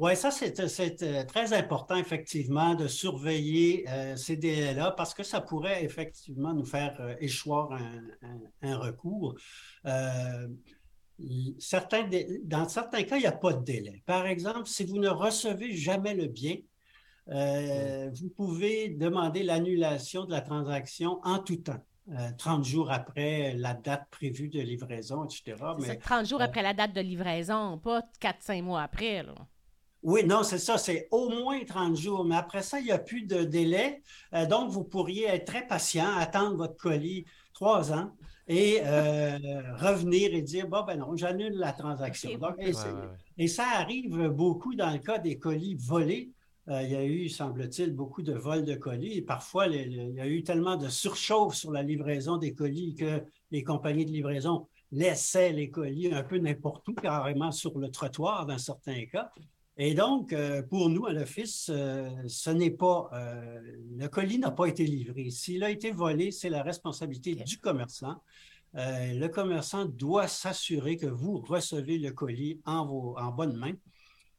[0.00, 5.22] Oui, ça, c'est c'est, euh, très important, effectivement, de surveiller euh, ces délais-là parce que
[5.22, 9.34] ça pourrait effectivement nous faire euh, échoir un, un- un recours.
[9.84, 10.48] Euh,
[11.58, 12.08] certains
[12.44, 14.02] dans certains cas, il n'y a pas de délai.
[14.06, 16.56] Par exemple, si vous ne recevez jamais le bien,
[17.28, 23.52] euh, vous pouvez demander l'annulation de la transaction en tout temps, euh, 30 jours après
[23.54, 25.42] la date prévue de livraison, etc.
[25.78, 29.22] C'est Mais ça, 30 jours euh, après la date de livraison, pas 4-5 mois après,
[29.22, 29.34] là.
[30.02, 32.98] Oui, non, c'est ça, c'est au moins 30 jours, mais après ça, il n'y a
[32.98, 34.02] plus de délai.
[34.34, 38.12] Euh, donc, vous pourriez être très patient, attendre votre colis trois ans
[38.48, 39.38] et euh,
[39.76, 42.30] revenir et dire, bon, ben non, j'annule la transaction.
[42.38, 43.08] Donc, et, Ouais, c'est- ouais, ouais.
[43.36, 46.30] et ça arrive beaucoup dans le cas des colis volés.
[46.68, 50.20] Euh, il y a eu, semble-t-il, beaucoup de vols de colis et parfois, il y
[50.20, 54.66] a eu tellement de surchauffe sur la livraison des colis que les compagnies de livraison
[54.92, 59.30] laissaient les colis un peu n'importe où, carrément sur le trottoir dans certains cas.
[59.82, 63.58] Et donc, euh, pour nous, à l'Office, euh, ce n'est pas, euh,
[63.96, 65.30] le colis n'a pas été livré.
[65.30, 68.22] S'il a été volé, c'est la responsabilité du commerçant.
[68.74, 73.72] Le commerçant doit s'assurer que vous recevez le colis en, vos, en bonne main.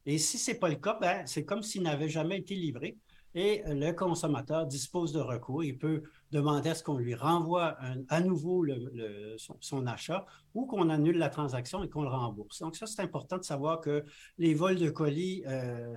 [0.05, 2.95] Et si ce n'est pas le cas, ben, c'est comme s'il n'avait jamais été livré.
[3.33, 5.63] Et euh, le consommateur dispose de recours.
[5.63, 9.87] Il peut demander à ce qu'on lui renvoie un- à nouveau le- le- son, son
[9.87, 12.59] achat ou qu'on annule la transaction et qu'on le rembourse.
[12.59, 14.03] Donc, ça, c'est important de savoir que
[14.37, 15.95] les vols de colis, euh,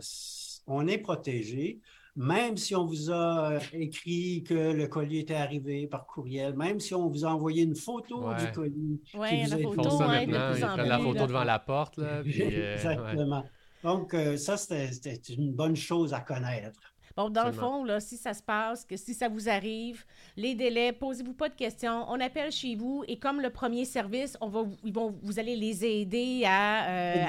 [0.67, 1.81] on est protégé.
[2.17, 6.95] Même si on vous a écrit que le colis était arrivé par courriel, même si
[6.95, 8.37] on vous a envoyé une photo Ouais.
[8.37, 10.99] du colis Oui, la photo, font ça ouais, de maintenant, plus ils en prennent la
[11.01, 11.27] photo là.
[11.27, 12.73] devant la porte, là, puis, euh, ouais.
[12.75, 13.45] Exactement.
[13.83, 16.79] Donc, euh, ça, c'était une bonne chose à connaître.
[17.17, 20.05] Bon, dans le fond, là, si ça se passe, que si ça vous arrive,
[20.37, 22.05] les délais, posez-vous pas de questions.
[22.09, 25.39] On appelle chez vous et comme le premier service, on va, vous- ils vont, vous
[25.39, 27.25] allez les aider à, euh,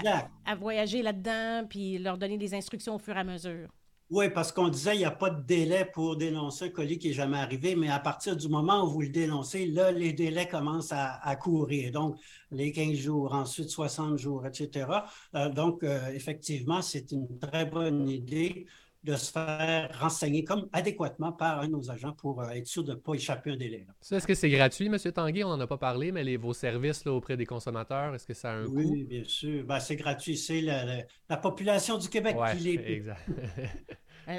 [0.46, 3.70] à voyager là-dedans puis leur donner des instructions au fur et à mesure.
[4.12, 7.08] Oui, parce qu'on disait qu'il n'y a pas de délai pour dénoncer un colis qui
[7.08, 10.48] n'est jamais arrivé, mais à partir du moment où vous le dénoncez, là, les délais
[10.48, 11.92] commencent à, à courir.
[11.92, 12.16] Donc,
[12.52, 14.88] les 15 jours, ensuite 60 jours, etc.
[15.34, 18.68] Euh, donc, euh, effectivement, c'est une très bonne idée
[19.06, 22.84] de se faire renseigner comme adéquatement par un de nos agents pour euh, être sûr
[22.84, 23.86] de ne pas échapper un délai.
[23.88, 23.94] là.
[24.02, 24.98] Ça, est-ce que c'est gratuit, M.
[24.98, 25.44] Tanguay?
[25.44, 28.34] On n'en a pas parlé, mais les, vos services là, auprès des consommateurs, est-ce que
[28.34, 28.74] ça a un coût?
[28.76, 29.64] Oui, bien sûr.
[29.64, 30.36] Ben, c'est gratuit.
[30.38, 32.92] C'est la, la- la population du Québec Ouais, qui les paie.
[32.94, 33.22] exact.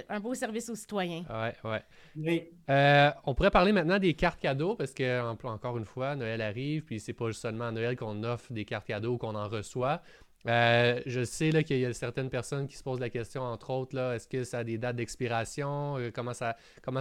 [0.09, 1.23] Un, beau service aux citoyens.
[1.31, 1.83] ouais, ouais.
[2.17, 2.43] Oui.
[2.69, 6.41] Euh, on pourrait parler maintenant des cartes cadeaux parce que, en- encore une fois, Noël
[6.43, 10.03] arrive, puis c'est pas seulement à Noël qu'on offre des cartes cadeaux, qu'on en reçoit.
[10.49, 13.99] Euh, je sais qu'il y a certaines personnes qui se posent la question, entre autres,
[13.99, 15.99] est-ce que ça a des dates d'expiration?
[15.99, 16.33] Euh, comment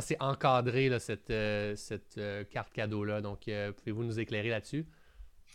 [0.02, 3.22] c'est encadré là, cette, euh, cette euh, carte cadeau-là?
[3.22, 4.88] Donc, pouvez-vous nous éclairer là-dessus?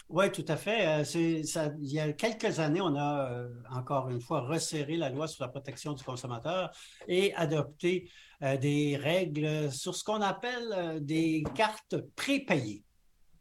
[0.08, 1.04] Oui, tout à fait.
[1.44, 5.44] Ça- il y a quelques années, on a encore une fois resserré la loi sur
[5.44, 6.70] la protection du consommateur
[7.06, 8.10] et adopté
[8.60, 12.82] des règles sur ce qu'on appelle des cartes prépayées.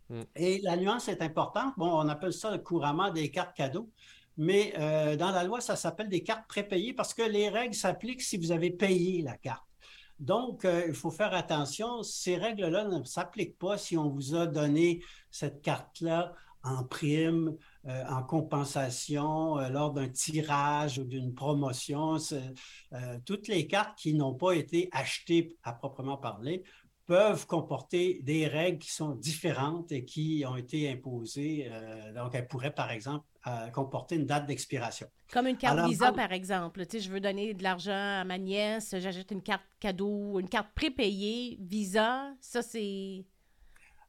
[0.10, 0.22] Mm.
[0.36, 1.74] Et la nuance est importante.
[1.78, 3.90] Bon, on appelle ça couramment des cartes cadeaux,
[4.40, 8.22] mais euh, dans la loi, ça s'appelle des cartes prépayées parce que les règles s'appliquent
[8.22, 9.66] si vous avez payé la carte.
[10.18, 12.04] Donc, euh, il faut faire attention.
[12.04, 18.06] Ces règles-là ne s'appliquent pas si on vous a donné cette carte-là en prime, euh,
[18.08, 22.16] en compensation, lors d'un tirage ou d'une promotion.
[23.26, 26.64] Toutes les cartes qui n'ont pas été achetées à proprement parler
[27.10, 31.68] peuvent comporter des règles qui sont différentes et qui ont été imposées.
[31.68, 35.08] Euh, donc, elles pourraient, par exemple, euh, comporter une date d'expiration.
[35.34, 36.86] Comme une carte Alors, Visa, par exemple.
[36.86, 40.48] Tu sais, je veux donner de l'argent à ma nièce, j'achète une carte cadeau, une
[40.48, 42.32] carte prépayée, Visa.
[42.42, 43.26] Ça, c'est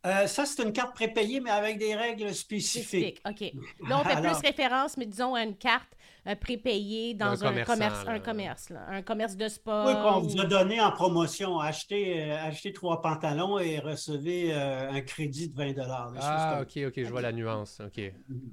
[0.07, 3.19] Euh, ça, c'est une carte prépayée, mais avec des règles spécifiques.
[3.19, 3.23] spécifique.
[3.29, 3.89] OK.
[3.89, 5.93] Là, on fait Alors- plus référence, mais disons, à une carte
[6.27, 8.13] euh, prépayée dans un commerce, là.
[8.13, 8.81] un commerce, là.
[8.91, 9.85] un commerce de spa.
[9.87, 11.59] Oui, qu'on vous ou- a donné en promotion.
[11.59, 16.65] Achetez, euh, achetez trois pantalons et recevez euh, un crédit de 20 des choses Ah,
[16.75, 17.81] comme- ok, ok, je vois la nuance.
[17.85, 18.01] Ok.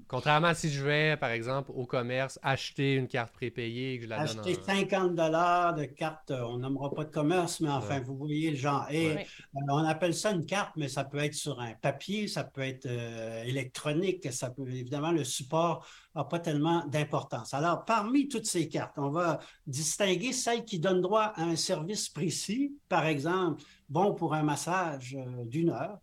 [0.07, 4.03] Contrairement à si je vais, par exemple, au commerce, acheter une carte prépayée et que
[4.05, 4.65] je la donne Acheter en...
[4.65, 8.01] 50 dollars de carte, on n'aimera pas de commerce, mais enfin, Ouais.
[8.03, 8.85] vous voyez le genre.
[8.91, 9.27] Et Ouais.
[9.55, 12.61] euh, on appelle ça une carte, mais ça peut être sur un papier, ça peut
[12.61, 17.53] être euh, électronique, ça peut évidemment le support n'a pas tellement d'importance.
[17.53, 22.09] Alors, parmi toutes ces cartes, on va distinguer celles qui donnent droit à un service
[22.09, 25.99] précis, par exemple, bon pour un massage euh, d'une heure.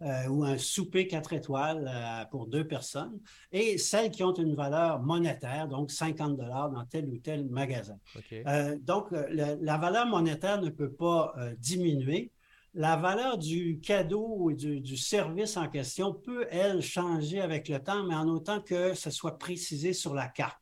[0.00, 3.18] euh, ou un souper quatre étoiles euh, pour deux personnes,
[3.50, 7.98] et celles qui ont une valeur monétaire, donc 50 dollars dans tel ou tel magasin.
[8.46, 12.30] Euh, donc, la, la valeur monétaire ne peut pas diminuer.
[12.74, 17.82] La valeur du cadeau et du, du service en question peut, elle, changer avec le
[17.82, 20.58] temps, mais en autant que ce soit précisé sur la carte.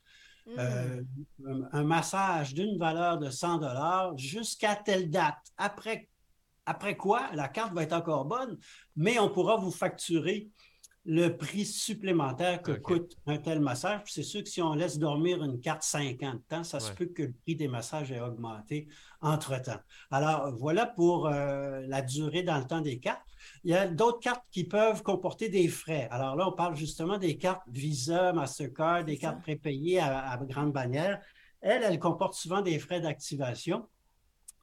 [0.46, 0.50] Mm.
[0.58, 1.02] Euh,
[1.46, 5.52] un, un massage d'une valeur de 100 dollars jusqu'à telle date.
[5.56, 6.08] Après,
[6.64, 8.58] après quoi, la carte va être encore bonne,
[8.96, 10.48] mais on pourra vous facturer
[11.06, 14.00] le prix supplémentaire que coûte un tel massage.
[14.06, 17.22] C'est sûr que si on laisse dormir une carte 50 ans, ça se peut que
[17.22, 18.88] le prix des massages ait augmenté
[19.26, 19.80] entre-temps.
[20.10, 23.22] Alors, voilà pour euh, la durée dans le temps des cartes.
[23.64, 26.08] Il y a d'autres cartes qui peuvent comporter des frais.
[26.10, 30.72] Alors là, on parle justement des cartes Visa, Mastercard, des cartes prépayées à, à grande
[30.72, 31.20] bannière.
[31.60, 33.86] Elles, elles comportent souvent des frais d'activation.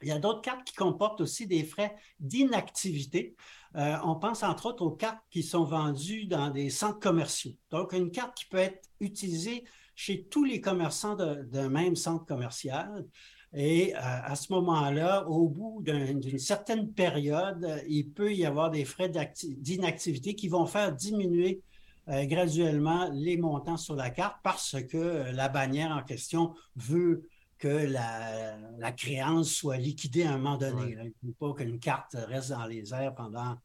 [0.02, 3.36] Il y a d'autres cartes qui comportent aussi des frais d'inactivité.
[3.76, 7.54] Euh, on pense entre autres aux cartes qui sont vendues dans des centres commerciaux.
[7.72, 9.64] Donc, une carte qui peut être utilisée
[9.96, 13.06] chez tous les commerçants d'un même centre commercial.
[13.56, 18.72] Et euh, à ce moment-là, au bout d'un- d'une certaine période, il peut y avoir
[18.72, 19.10] des frais
[19.58, 21.62] d'inactivité qui vont faire diminuer
[22.10, 27.28] euh, graduellement les montants sur la carte parce que la bannière en question veut
[27.60, 30.84] que la, la créance soit liquidée à un moment donné.
[30.84, 30.96] Ouais.
[30.96, 31.04] là.
[31.06, 33.56] Il ne faut pas qu'une carte reste dans les airs pendant,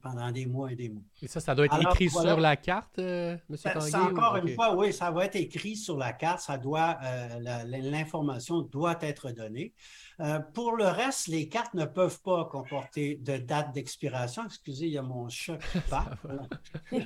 [0.00, 1.02] pendant des mois et des mois.
[1.20, 2.30] Et ça, ça doit être Alors, écrit voilà.
[2.30, 3.56] sur la carte, euh, M.
[3.62, 3.90] Ben, Tanguay?
[3.90, 6.98] c'est encore ou- une fois, oui, ça va être écrit sur la carte, ça doit,
[7.04, 9.74] euh, l'information doit être donnée.
[10.20, 14.44] Euh, pour le reste, les cartes ne peuvent pas comporter de date d'expiration.
[14.46, 16.16] Excusez, il y a mon chat qui part.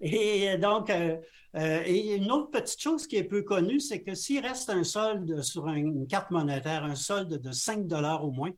[0.00, 1.16] Et donc, euh,
[1.56, 4.84] euh, et une autre petite chose qui est peu connue, c'est que s'il reste un
[4.84, 8.50] solde sur une carte monétaire, un solde de 5 dollars au moins,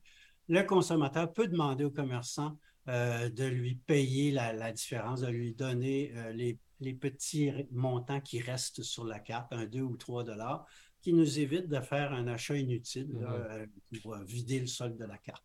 [0.50, 5.54] le consommateur peut demander au commerçant euh, de lui payer la, la différence, de lui
[5.54, 10.24] donner euh, les, les petits montants qui restent sur la carte, un 2 ou 3
[10.24, 10.66] dollars,
[11.00, 13.24] qui nous évite de faire un achat inutile Mhm.
[13.28, 15.44] euh, qui va vider le solde de la carte.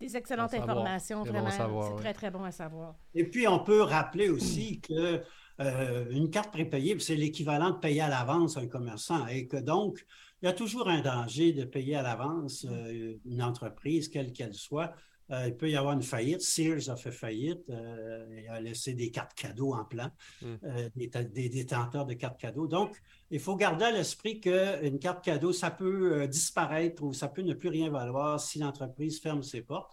[0.00, 0.78] Des excellentes Bon à savoir.
[0.78, 1.82] informations, C'est bon à vraiment.
[1.82, 1.96] c'est oui.
[1.96, 2.96] très, très bon à savoir.
[3.14, 5.22] Et puis, on peut rappeler aussi que
[5.60, 10.04] euh, une carte prépayée, c'est l'équivalent de payer à l'avance un commerçant et que donc,
[10.44, 14.52] il y a toujours un danger de payer à l'avance euh, une entreprise, quelle qu'elle
[14.52, 14.92] soit.
[15.30, 16.42] Euh, il peut y avoir une faillite.
[16.42, 20.10] Sears a fait faillite euh, et a laissé des cartes cadeaux en plan,
[20.42, 20.54] Mm.
[20.64, 22.66] euh, des, des détenteurs de cartes cadeaux.
[22.66, 22.94] Donc,
[23.30, 27.54] il faut garder à l'esprit qu'une carte cadeau, ça peut disparaître ou ça peut ne
[27.54, 29.90] plus rien valoir si l'entreprise ferme ses portes.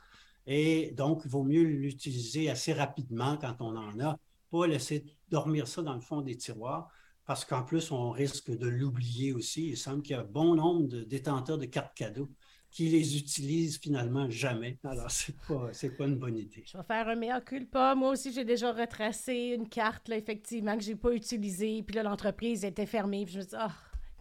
[0.47, 4.17] Et donc, il vaut mieux l'utiliser assez rapidement quand on en a,
[4.51, 6.89] pas laisser dormir ça dans le fond des tiroirs,
[7.25, 9.69] parce qu'en plus, on risque de l'oublier aussi.
[9.69, 12.29] Il semble qu'il y a bon nombre de détenteurs de cartes cadeaux
[12.71, 14.79] qui les utilisent finalement jamais.
[14.83, 16.63] Alors, c'est pas, pas une bonne idée.
[16.65, 17.95] Je vais faire un mea culpa.
[17.95, 21.83] Moi aussi, j'ai déjà retracé une carte, là, effectivement, que j'ai pas utilisée.
[21.83, 23.25] Puis là, l'entreprise était fermée.
[23.25, 23.71] Puis je me dis, ah,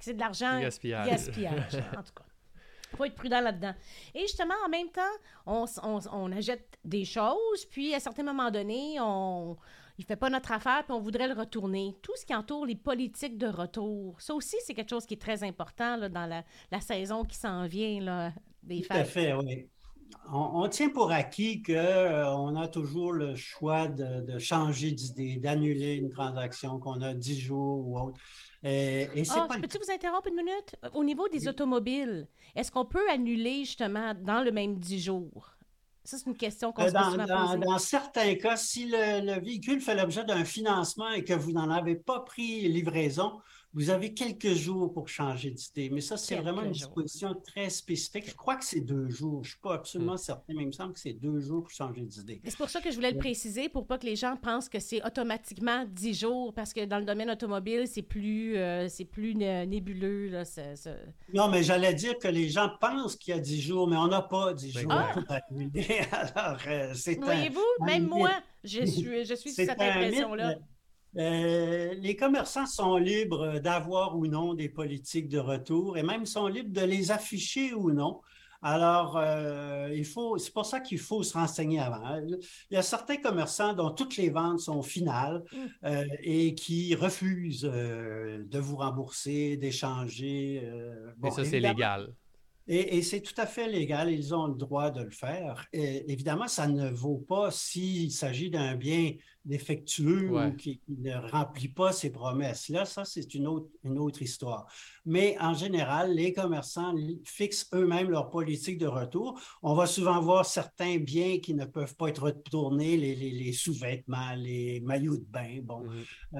[0.00, 0.60] c'est de l'argent.
[0.60, 1.08] Gaspillage.
[1.08, 2.24] Gaspillage, en tout cas.
[2.96, 3.74] faut être prudent là-dedans.
[4.14, 5.00] Et justement, en même temps,
[5.46, 9.56] on, on, on achète des choses, puis à un certain moment donné, on
[10.00, 11.94] il fait pas notre affaire, puis on voudrait le retourner.
[12.00, 15.20] Tout ce qui entoure les politiques de retour, ça aussi, c'est quelque chose qui est
[15.20, 18.32] très important là, dans la, la saison qui s'en vient, là,
[18.62, 19.68] des Tout à fait, oui.
[20.32, 25.96] On, on tient pour acquis qu'on a toujours le choix de, de changer d'idée, d'annuler
[25.96, 28.18] une transaction, qu'on a 10 jours ou autre.
[28.62, 30.76] Et, et c'est pas le peux-tu vous interrompre une minute?
[30.94, 32.26] Au niveau des automobiles,
[32.56, 35.56] est-ce qu'on peut annuler justement dans le même 10 jours?
[36.04, 37.26] Ça, c'est une question qu'on Euh, se fait
[37.58, 41.70] Dans, certains cas, si le, le véhicule fait l'objet d'un financement et que vous n'en
[41.70, 43.40] avez pas pris livraison,
[43.72, 45.90] vous avez quelques jours pour changer d'idée.
[45.90, 46.88] Mais ça, c'est vraiment une jours.
[46.88, 48.28] disposition très spécifique.
[48.28, 49.44] Je crois que c'est deux jours.
[49.44, 49.78] Je ne suis pas Hmm.
[49.78, 52.40] absolument certain, mais il me semble que c'est deux jours pour changer d'idée.
[52.44, 54.80] C'est pour ça que je voulais le préciser, pour pas que les gens pensent que
[54.80, 59.34] c'est automatiquement 10 jours, parce que dans le domaine automobile, c'est plus, euh, c'est plus
[59.34, 60.28] né- nébuleux.
[60.28, 60.42] Là,
[61.32, 64.08] Non, mais j'allais dire que les gens pensent qu'il y a 10 jours, mais on
[64.08, 65.12] n'a pas 10 jours Ah!
[65.14, 65.86] pour annuler.
[66.12, 68.30] Alors, euh, c'est Voyez-vous, même moi,
[68.64, 70.56] je suis, je suis sous cette impression-là.
[71.16, 76.46] Euh, les commerçants sont libres d'avoir ou non des politiques de retour et même sont
[76.46, 78.20] libres de les afficher ou non.
[78.62, 82.16] Alors, euh, il faut, c'est pour ça qu'il faut se renseigner avant.
[82.70, 85.58] Il y a certains commerçants dont toutes les ventes sont finales Mm.
[85.86, 90.60] euh, et qui refusent euh, de vous rembourser, d'échanger.
[90.62, 92.12] euh, bon, Et ça, c'est légal.
[92.68, 95.66] Et, et c'est tout à fait légal, ils ont le droit de le faire.
[95.72, 99.12] Et évidemment, ça ne vaut pas s'il s'agit d'un bien
[99.44, 100.46] défectueux Ouais.
[100.48, 102.68] ou qui, ne remplit pas ses promesses.
[102.68, 104.66] Là, ça, c'est une autre, une autre histoire.
[105.06, 106.94] Mais en général, les commerçants
[107.24, 109.40] fixent eux-mêmes leur politique de retour.
[109.62, 113.52] On va souvent voir certains biens qui ne peuvent pas être retournés, les, les- les
[113.52, 115.58] sous-vêtements, les maillots de bain.
[115.62, 116.04] Bon, Mhm.
[116.34, 116.38] euh,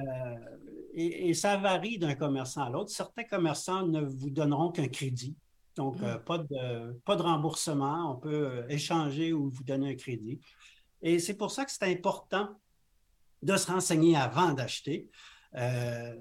[0.95, 2.91] et, et ça varie d'un commerçant à l'autre.
[2.91, 5.35] Certains commerçants ne vous donneront qu'un crédit.
[5.77, 8.13] Donc, euh, pas, de, pas de remboursement.
[8.13, 10.41] On peut euh, échanger ou vous donner un crédit.
[11.03, 12.61] Et c'est pour ça que c'est important
[13.43, 15.09] de se renseigner avant d'acheter.
[15.57, 16.15] Euh,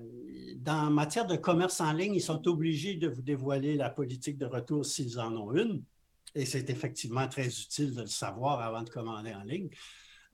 [0.57, 4.45] dans matière de commerce en ligne, ils sont obligés de vous dévoiler la politique de
[4.45, 5.83] retour s'ils en ont une.
[6.35, 9.69] Et c'est effectivement très utile de le savoir avant de commander en ligne.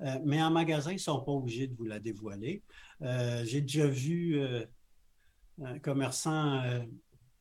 [0.02, 2.64] Euh, mais en magasin, ils ne sont pas obligés de vous la dévoiler.
[3.02, 4.40] Euh, J'ai déjà vu
[5.64, 6.62] un commerçant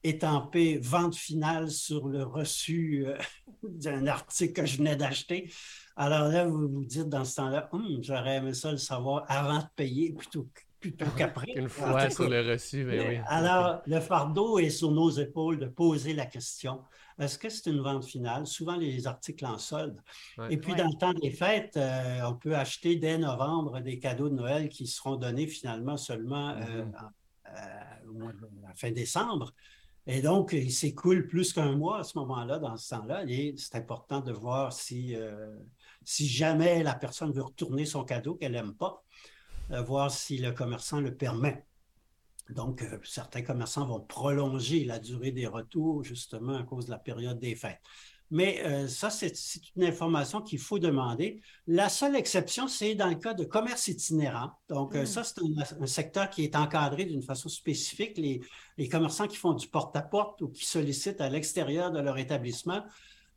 [0.05, 3.16] étamper vente finale sur le reçu euh,
[3.62, 5.52] d'un article que je venais d'acheter.
[5.96, 9.59] Alors là, vous vous dites dans ce temps-là, Hum, j'aurais aimé ça le savoir avant
[9.59, 10.48] de payer plutôt,
[10.80, 11.52] plutôt qu'après.
[11.57, 13.18] Une fois sur le reçu, ben oui.
[13.26, 16.82] alors, le fardeau est sur nos épaules de poser la question.
[17.18, 18.44] Est-ce que c'est une vente finale?
[18.44, 20.00] Souvent, les articles en solde.
[20.36, 20.52] Ouais.
[20.52, 20.78] Et puis, Ouais.
[20.78, 24.68] dans le temps des fêtes, euh, on peut acheter dès novembre des cadeaux de Noël
[24.68, 29.52] qui seront donnés finalement seulement euh, en- au mois de à la fin décembre.
[30.07, 33.24] Et donc, il s'écoule plus qu'un mois à ce moment-là, dans ce temps-là.
[33.26, 35.57] Et c'est important de voir si, euh,
[36.05, 39.02] jamais la personne veut retourner son cadeau qu'elle n'aime pas,
[39.70, 41.64] euh, voir si le commerçant le permet.
[42.50, 46.98] Donc, euh, certains commerçants vont prolonger la durée des retours justement à cause de la
[46.98, 47.80] période des fêtes.
[48.35, 49.32] Mais euh, ça, c'est
[49.76, 51.41] une information qu'il faut demander.
[51.68, 54.51] La seule exception, c'est dans le cas de commerce itinérant.
[54.68, 55.07] Donc, euh, Mm.
[55.07, 58.18] ça, c'est un, un secteur qui est encadré d'une façon spécifique.
[58.18, 58.41] Les,
[58.76, 62.82] les commerçants qui font du porte-à-porte ou qui sollicitent à l'extérieur de leur établissement,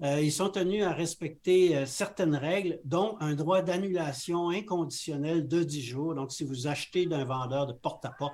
[0.01, 5.61] euh, ils sont tenus à respecter euh, certaines règles, dont un droit d'annulation inconditionnel de
[5.61, 6.15] 10 jours.
[6.15, 8.33] Donc, si vous achetez d'un vendeur de porte-à-porte,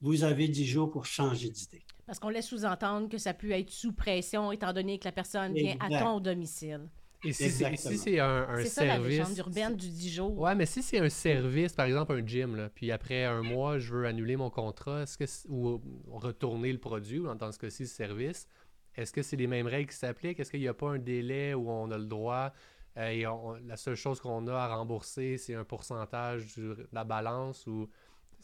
[0.00, 1.84] vous avez 10 jours pour changer d'idée.
[2.06, 5.54] Parce qu'on laisse sous-entendre que ça peut être sous pression, étant donné que la personne
[5.54, 6.00] vient à Exact.
[6.02, 6.88] ton domicile.
[7.26, 9.38] Et si c'est si un, un C'est ça la légende service.
[9.38, 10.38] urbaine du 10 jours.
[10.38, 13.78] Ouais, mais si c'est un service, par exemple un gym, là, puis après un mois,
[13.78, 15.80] je veux annuler mon contrat, est-ce que c'est- ou
[16.10, 18.46] retourner le produit, ou dans ce cas-ci, le service,
[18.94, 20.38] est-ce que c'est les mêmes règles qui s'appliquent?
[20.38, 22.52] Est-ce qu'il n'y a pas un délai où on a le droit
[22.98, 27.04] euh, et on- la seule chose qu'on a à rembourser, c'est un pourcentage de la
[27.04, 27.88] balance ou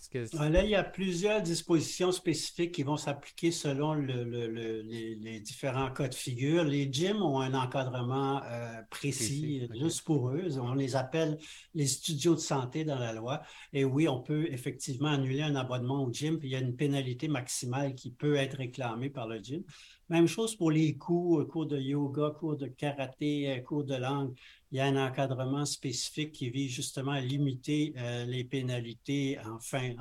[0.09, 4.47] que Ah, Là, il y a plusieurs dispositions spécifiques qui vont s'appliquer selon le- le-
[4.49, 6.65] le- les, les différents cas de figure.
[6.65, 10.59] Les gyms ont un encadrement euh, précis, juste pour eux.
[10.59, 11.39] On les appelle
[11.75, 13.43] les studios de santé dans la loi.
[13.73, 16.77] Et oui, on peut effectivement annuler un abonnement au gym, puis il y a une
[16.77, 19.63] pénalité maximale qui peut être réclamée par le gym.
[20.09, 24.35] Même chose pour les cours, cours de yoga, cours de karaté, euh, cours de langue.
[24.73, 29.59] Il y a un encadrement spécifique qui vise justement à limiter euh, les pénalités en
[29.59, 29.95] fin,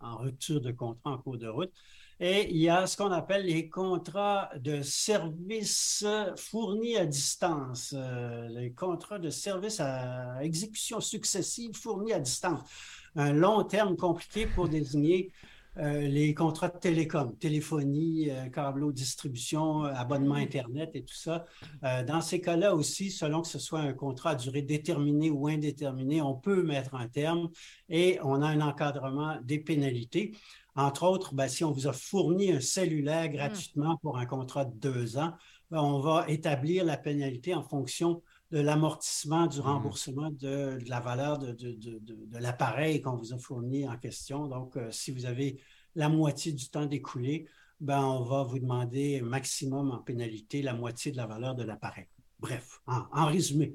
[0.00, 1.72] en, rupture de contrat en cours de route.
[2.18, 6.04] Et il y a ce qu'on appelle les contrats de services
[6.36, 12.68] fournis à distance, euh, les contrats de services à exécution successive fournis à distance.
[13.14, 15.30] Un long terme compliqué pour désigner
[15.76, 21.44] les contrats de télécom, téléphonie, euh, câbleau, distribution, euh, abonnement Internet et tout ça.
[21.84, 25.48] Euh, dans ces cas-là aussi, selon que ce soit un contrat à durée déterminée ou
[25.48, 27.50] indéterminée, on peut mettre un terme
[27.88, 30.32] et on a un encadrement des pénalités.
[30.76, 34.74] Entre autres, ben, si on vous a fourni un cellulaire gratuitement pour un contrat de
[34.74, 35.32] deux ans,
[35.70, 38.22] ben, on va établir la pénalité en fonction
[38.52, 43.16] de l'amortissement du remboursement de, de la valeur de, de- de- de- de l'appareil qu'on
[43.16, 44.46] vous a fourni en question.
[44.46, 45.60] Donc, euh, si vous avez
[45.94, 47.48] la moitié du temps découlé,
[47.80, 52.06] ben, on va vous demander maximum en pénalité la moitié de la valeur de l'appareil.
[52.38, 53.74] Bref, en, en résumé.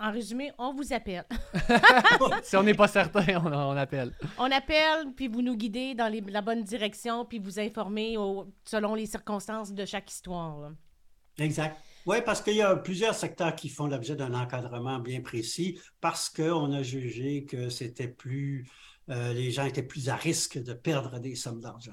[0.00, 1.24] En résumé, on vous appelle.
[2.44, 4.12] si on n'est pas certain, on, on appelle.
[4.38, 8.46] On appelle, puis vous nous guidez dans les- la bonne direction, puis vous informez au-
[8.64, 10.60] selon les circonstances de chaque histoire.
[10.60, 10.70] là.
[11.38, 11.76] Exact.
[12.08, 16.30] Oui, parce qu'il y a plusieurs secteurs qui font l'objet d'un encadrement bien précis parce
[16.30, 18.66] qu'on a jugé que c'était plus,
[19.10, 21.92] euh, les gens étaient plus à risque de perdre des sommes d'argent.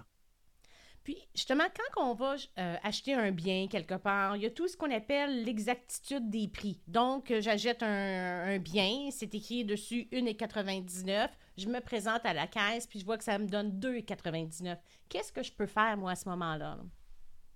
[1.03, 4.69] Puis, justement, quand on va euh, acheter un bien quelque part, il y a tout
[4.69, 6.79] ce qu'on appelle l'exactitude des prix.
[6.87, 11.27] Donc, euh, j'achète un, un bien, c'est écrit dessus 1,99.
[11.57, 14.77] Je me présente à la caisse, puis je vois que ça me donne 2,99.
[15.09, 16.77] Qu'est-ce que je peux faire, moi, à ce moment-là?
[16.77, 16.83] là?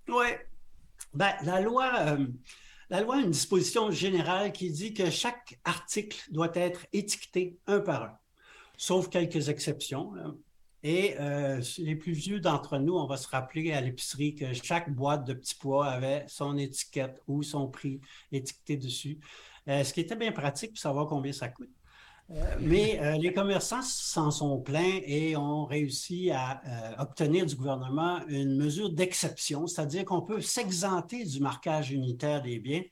[0.10, 0.28] Oui.
[1.14, 2.28] Ben, la loi, euh,
[2.90, 7.80] la loi a une disposition générale qui dit que chaque article doit être étiqueté un
[7.80, 8.18] par un,
[8.78, 10.14] sauf quelques exceptions.
[10.82, 14.90] Et euh, les plus vieux d'entre nous, on va se rappeler à l'épicerie que chaque
[14.94, 18.00] boîte de petits pois avait son étiquette ou son prix
[18.32, 19.20] étiqueté dessus,
[19.68, 21.70] Euh, ce qui était bien pratique pour savoir combien ça coûte.
[22.60, 28.20] Mais euh, les commerçants s'en sont plaints et ont réussi à euh, obtenir du gouvernement
[28.28, 32.84] une mesure d'exception, c'est-à-dire qu'on peut s'exenter du marquage unitaire des biens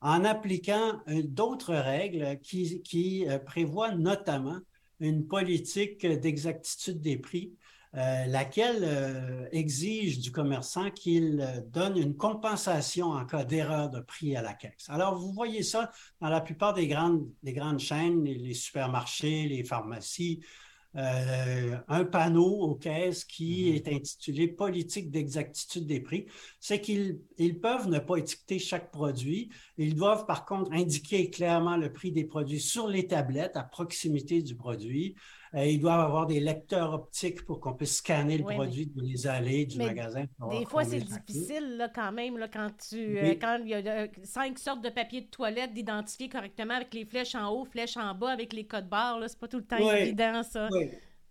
[0.00, 4.58] en appliquant euh, d'autres règles qui, prévoient notamment
[4.98, 7.52] une politique d'exactitude des prix,
[7.96, 14.00] euh, laquelle euh, exige du commerçant qu'il euh, donne une compensation en cas d'erreur de
[14.00, 14.86] prix à la caisse.
[14.88, 15.90] Alors, vous voyez ça
[16.20, 20.40] dans la plupart des grandes, des grandes chaînes, les, les supermarchés, les pharmacies,
[20.96, 23.76] euh, un panneau aux caisses qui Mhm.
[23.76, 26.26] est intitulé Politique d'exactitude des prix.
[26.60, 29.50] C'est qu'ils ils peuvent ne pas étiqueter chaque produit.
[29.76, 34.40] Ils doivent par contre indiquer clairement le prix des produits sur les tablettes à proximité
[34.42, 35.16] du produit.
[35.54, 39.26] Euh, ils doivent avoir des lecteurs optiques pour qu'on puisse scanner le produit dans les
[39.26, 40.24] allées du mais magasin.
[40.50, 43.78] Des fois, c'est difficile là, quand même, là, quand tu euh, quand il y a
[43.78, 47.96] euh, cinq sortes de papier de toilette d'identifier correctement avec les flèches en haut, flèches
[47.96, 49.20] en bas, avec les codes barres.
[49.28, 50.68] C'est pas tout le temps évident, ça.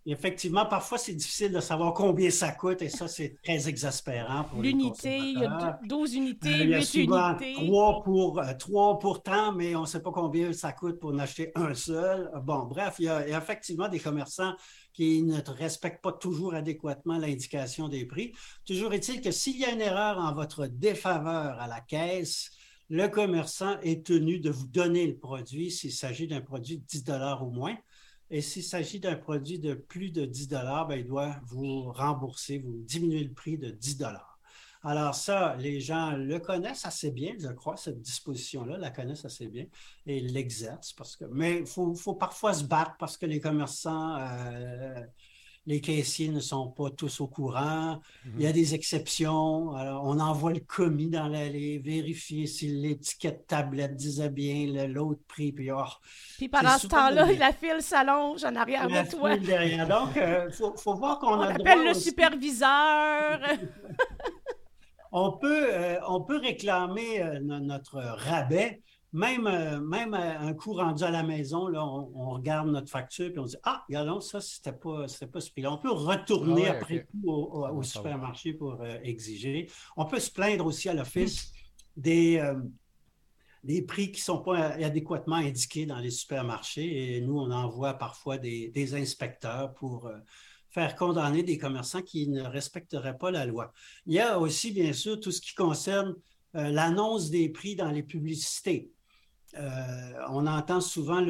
[0.06, 4.60] Effectivement, parfois, c'est difficile de savoir combien ça coûte et ça, c'est très exaspérant pour
[4.62, 5.78] les L'unité, il y a consommateurs.
[5.80, 7.54] dou- 12 unités, Euh, Il y a 8 souvent unités.
[7.54, 11.10] trois pour, euh, trois pour tant, mais on ne sait pas combien ça coûte pour
[11.10, 12.30] en acheter un seul.
[12.44, 14.54] Bon, bref, il y a, il y a effectivement des commerçants
[14.92, 18.32] qui ne respectent pas toujours adéquatement l'indication des prix.
[18.66, 22.50] Toujours est-il que s'il y a une erreur en votre défaveur à la caisse,
[22.90, 27.02] le commerçant est tenu de vous donner le produit s'il s'agit d'un produit de 10
[27.40, 27.74] ou moins.
[28.30, 32.82] Et s'il s'agit d'un produit de plus de 10 ben, il doit vous rembourser, vous
[32.82, 33.98] diminuer le prix de 10
[34.86, 39.46] alors ça, les gens le connaissent assez bien, je crois, cette disposition-là, la connaissent assez
[39.46, 39.64] bien
[40.04, 44.18] et l'exercent parce que, mais il faut, faut parfois se battre parce que les commerçants,
[44.18, 45.00] euh,
[45.66, 48.00] les caissiers ne sont pas tous au courant.
[48.36, 49.74] Il y a des exceptions.
[49.74, 55.22] Alors, on envoie le commis dans l'allée, vérifier si l'étiquette tablette disait bien le- l'autre
[55.26, 55.52] prix.
[55.52, 55.84] Puis, oh,
[56.36, 59.32] Puis pendant ce temps-là, la file s'allonge en arrière la de toi.
[59.36, 59.88] file derrière.
[59.88, 63.40] Donc, il faut, faut voir qu'on On a le appelle droit le aussi- superviseur.
[65.12, 68.82] on, peut, euh, on peut réclamer euh, notre rabais,
[69.14, 73.38] même, euh, même un coup rendu à la maison, là, on, regarde notre facture et
[73.38, 75.72] on dit Ah, regardons, ça, c'était pas, pas ce prix-là.
[75.72, 78.10] On peut retourner Ah ouais, après tout au, au- au Bon, ça va.
[78.10, 79.70] supermarché pour euh, exiger.
[79.96, 81.52] On peut se plaindre aussi à l'office
[81.96, 82.60] des, euh,
[83.62, 87.16] des prix qui ne sont pas adéquatement indiqués dans les supermarchés.
[87.16, 90.18] Et nous, on envoie parfois des, des inspecteurs pour euh,
[90.70, 93.72] faire condamner des commerçants qui ne respecteraient pas la loi.
[94.06, 96.16] Il y a aussi, bien sûr, tout ce qui concerne
[96.56, 98.90] euh, l'annonce des prix dans les publicités.
[99.56, 101.24] Euh, on entend souvent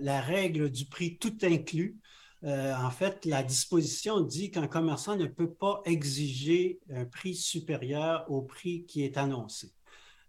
[0.00, 1.98] la, règle du prix tout inclus.
[2.44, 8.30] Euh, en fait, la disposition dit qu'un commerçant ne peut pas exiger un prix supérieur
[8.30, 9.72] au prix qui est annoncé.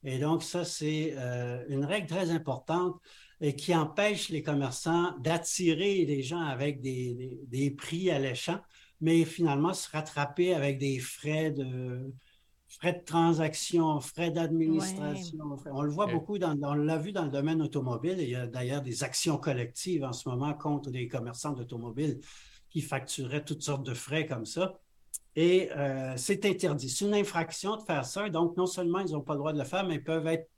[0.03, 2.99] Et donc, ça, c'est euh, une règle très importante
[3.41, 8.59] et qui empêche les commerçants d'attirer les gens avec des, des- des prix alléchants,
[9.01, 12.13] mais finalement se rattraper avec des frais de,
[12.79, 15.57] frais de transaction, frais d'administration.
[15.71, 18.17] On le voit beaucoup, dans, on l'a vu dans le domaine automobile.
[18.19, 22.19] Il y a d'ailleurs des actions collectives en ce moment contre des commerçants d'automobiles
[22.69, 24.79] qui facturaient toutes sortes de frais comme ça.
[25.35, 26.89] Et euh, c'est interdit.
[26.89, 28.29] C'est une infraction de faire ça.
[28.29, 30.49] Donc, non seulement ils n'ont pas le droit de le faire, mais ils peuvent être,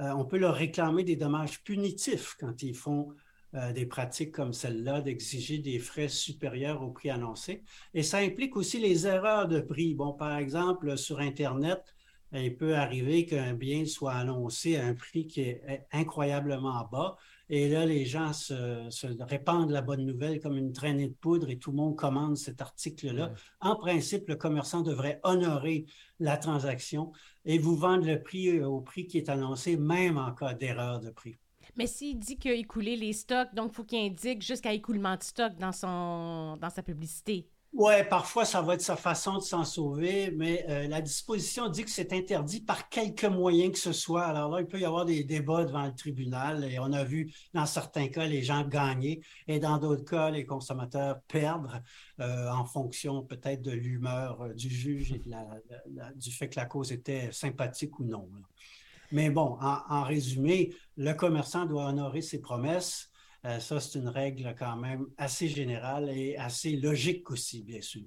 [0.00, 3.08] euh, on peut leur réclamer des dommages punitifs quand ils font
[3.54, 7.62] euh, des pratiques comme celle-là, d'exiger des frais supérieurs au prix annoncé.
[7.92, 9.94] Et ça implique aussi les erreurs de prix.
[9.94, 11.94] Bon, par exemple, sur Internet,
[12.32, 17.16] il peut arriver qu'un bien soit annoncé à un prix qui est incroyablement bas.
[17.48, 21.50] Et là, les gens se, se répandent la bonne nouvelle comme une traînée de poudre
[21.50, 23.28] et tout le monde commande cet article-là.
[23.28, 23.34] Ouais.
[23.60, 25.84] En principe, le commerçant devrait honorer
[26.18, 27.12] la transaction
[27.44, 31.10] et vous vendre le prix au prix qui est annoncé, même en cas d'erreur de
[31.10, 31.36] prix.
[31.76, 35.16] Mais s'il dit qu'il a écoulé les stocks, donc il faut qu'il indique jusqu'à écoulement
[35.16, 37.48] de stock dans, son, dans sa publicité.
[37.76, 41.84] Oui, parfois, ça va être sa façon de s'en sauver, mais euh, la disposition dit
[41.84, 44.26] que c'est interdit par quelque moyen que ce soit.
[44.26, 47.34] Alors là, il peut y avoir des débats devant le tribunal et on a vu
[47.52, 51.80] dans certains cas les gens gagner et dans d'autres cas les consommateurs perdre
[52.20, 55.44] euh, en fonction peut-être de l'humeur euh, du juge et de la,
[56.14, 58.30] du fait que la cause était sympathique ou non.
[59.14, 63.12] Mais bon, en, en, résumé, le commerçant doit honorer ses promesses.
[63.44, 68.02] Euh, ça, c'est une règle quand même assez générale et assez logique aussi, bien sûr.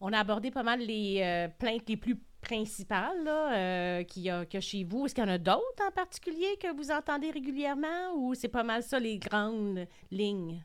[0.00, 4.30] On a abordé pas mal les euh, plaintes les plus principales là, euh, qu'il y,
[4.30, 5.06] a, qu'il y a chez vous.
[5.06, 8.62] Est-ce qu'il y en a d'autres en particulier que vous entendez régulièrement ou c'est pas
[8.62, 10.64] mal ça les grandes lignes?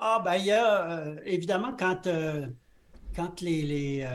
[0.00, 2.08] Ah, ben il y a évidemment quand,
[3.14, 4.08] quand les, les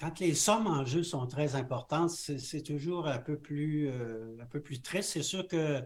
[0.00, 4.46] quand les sommes en jeu sont très importantes, c'est toujours un peu plus, euh, un
[4.46, 5.10] peu plus triste.
[5.10, 5.82] C'est sûr que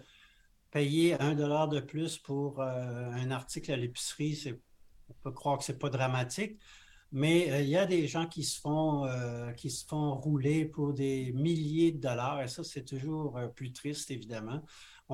[0.70, 4.54] payer un dollar de plus pour euh, un article à l'épicerie,
[5.08, 6.58] on peut croire que c'est pas dramatique,
[7.10, 9.08] mais euh, il y a des gens qui se font,
[9.56, 14.10] qui se font rouler pour des milliers de dollars, et ça, c'est toujours plus triste,
[14.10, 14.62] évidemment.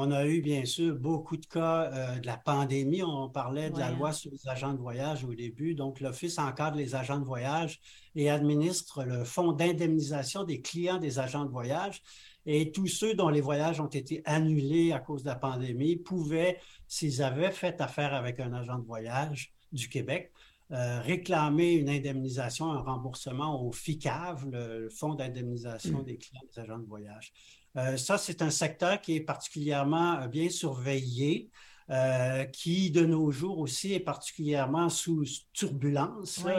[0.01, 3.03] On a eu, bien sûr, beaucoup de cas euh, de la pandémie.
[3.03, 3.81] On parlait de Ouais.
[3.81, 5.75] la loi sur les agents de voyage au début.
[5.75, 7.81] Donc, l'Office encadre les agents de voyage
[8.15, 12.01] et administre le fonds d'indemnisation des clients des agents de voyage.
[12.47, 16.59] Et tous ceux dont les voyages ont été annulés à cause de la pandémie pouvaient,
[16.87, 20.33] s'ils avaient fait affaire avec un agent de voyage du Québec,
[20.71, 26.61] euh, réclamer une indemnisation, un remboursement au FICAV, le, le Fonds d'indemnisation des clients des
[26.61, 27.33] agents de voyage.
[27.77, 31.51] Euh, ça, c'est un secteur qui est particulièrement euh, bien surveillé.
[31.91, 36.43] Euh, qui de nos jours aussi est particulièrement sous turbulence.
[36.45, 36.53] Oui.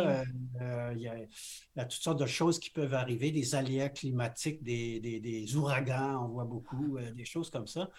[0.59, 1.25] Euh, il, y a, il,
[1.75, 5.55] y a, toutes sortes de choses qui peuvent arriver, des aléas climatiques, des, des, des
[5.55, 7.91] ouragans, on voit beaucoup, euh, des choses comme ça.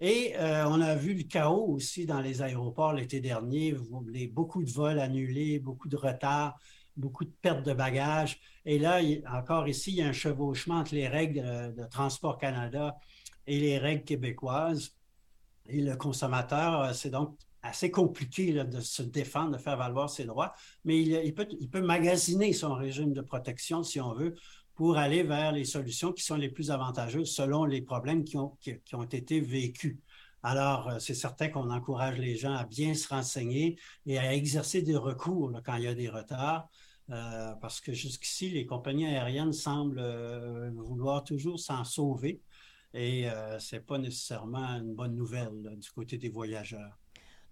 [0.00, 3.74] Et on a vu le chaos aussi dans les aéroports l'été dernier,
[4.08, 6.58] les, beaucoup de vols annulés, beaucoup de retards,
[6.96, 8.38] beaucoup de pertes de bagages.
[8.64, 9.00] Et là,
[9.32, 12.96] encore ici, il y a un chevauchement entre les règles de, de Transport Canada
[13.46, 14.94] et les règles québécoises.
[15.66, 20.24] Et le consommateur, euh, c'est donc assez compliqué de se défendre, de faire valoir ses
[20.24, 20.52] droits,
[20.84, 24.34] mais il, peut, il peut magasiner son régime de protection, si on veut,
[24.74, 28.58] pour aller vers les solutions qui sont les plus avantageuses selon les problèmes qui ont,
[28.60, 29.96] qui, ont été vécus.
[30.42, 34.82] Alors, euh, c'est certain qu'on encourage les gens à bien se renseigner et à exercer
[34.82, 36.68] des recours quand il y a des retards.
[37.10, 42.40] Euh, parce que jusqu'ici, les compagnies aériennes semblent euh, vouloir toujours s'en sauver.
[42.94, 46.98] Et euh, ce n'est pas nécessairement une bonne nouvelle là, du côté des voyageurs.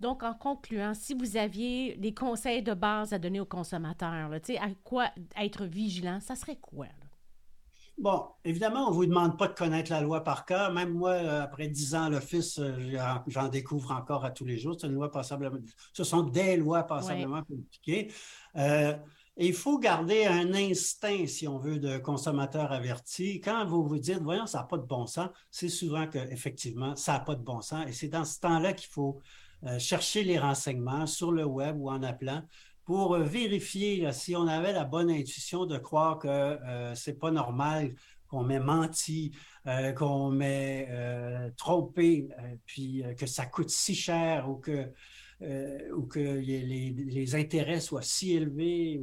[0.00, 4.38] Donc, en concluant, si vous aviez des conseils de base à donner aux consommateurs, là,
[4.60, 6.86] à quoi être vigilant, ça serait quoi?
[6.86, 6.92] Là?
[7.98, 10.72] Bon, évidemment, on ne vous demande pas de connaître la loi par cœur.
[10.72, 12.58] Même moi, après dix ans à l'Office,
[13.28, 14.76] j'en découvre encore à tous les jours.
[14.80, 15.58] C'est une loi passablement.
[15.92, 17.56] Ce sont des lois passablement ouais.
[17.56, 18.12] compliquées.
[18.56, 18.96] Euh,
[19.38, 23.40] Il faut garder un instinct, si on veut, de consommateur averti.
[23.40, 27.14] Quand vous vous dites, voyons, ça n'a pas de bon sens, c'est souvent qu'effectivement, ça
[27.14, 27.86] n'a pas de bon sens.
[27.88, 29.20] Et c'est dans ce temps-là qu'il faut
[29.64, 32.42] euh, chercher les renseignements sur le web ou en appelant
[32.84, 37.30] pour euh, vérifier si on avait la bonne intuition de croire que euh, c'est pas
[37.30, 37.94] normal
[38.28, 39.30] qu'on m'ait menti,
[39.94, 40.88] qu'on m'ait
[41.58, 42.28] trompé,
[42.64, 44.90] puis que ça coûte si cher ou que
[45.42, 49.02] euh, ou que les, intérêts soient si élevés,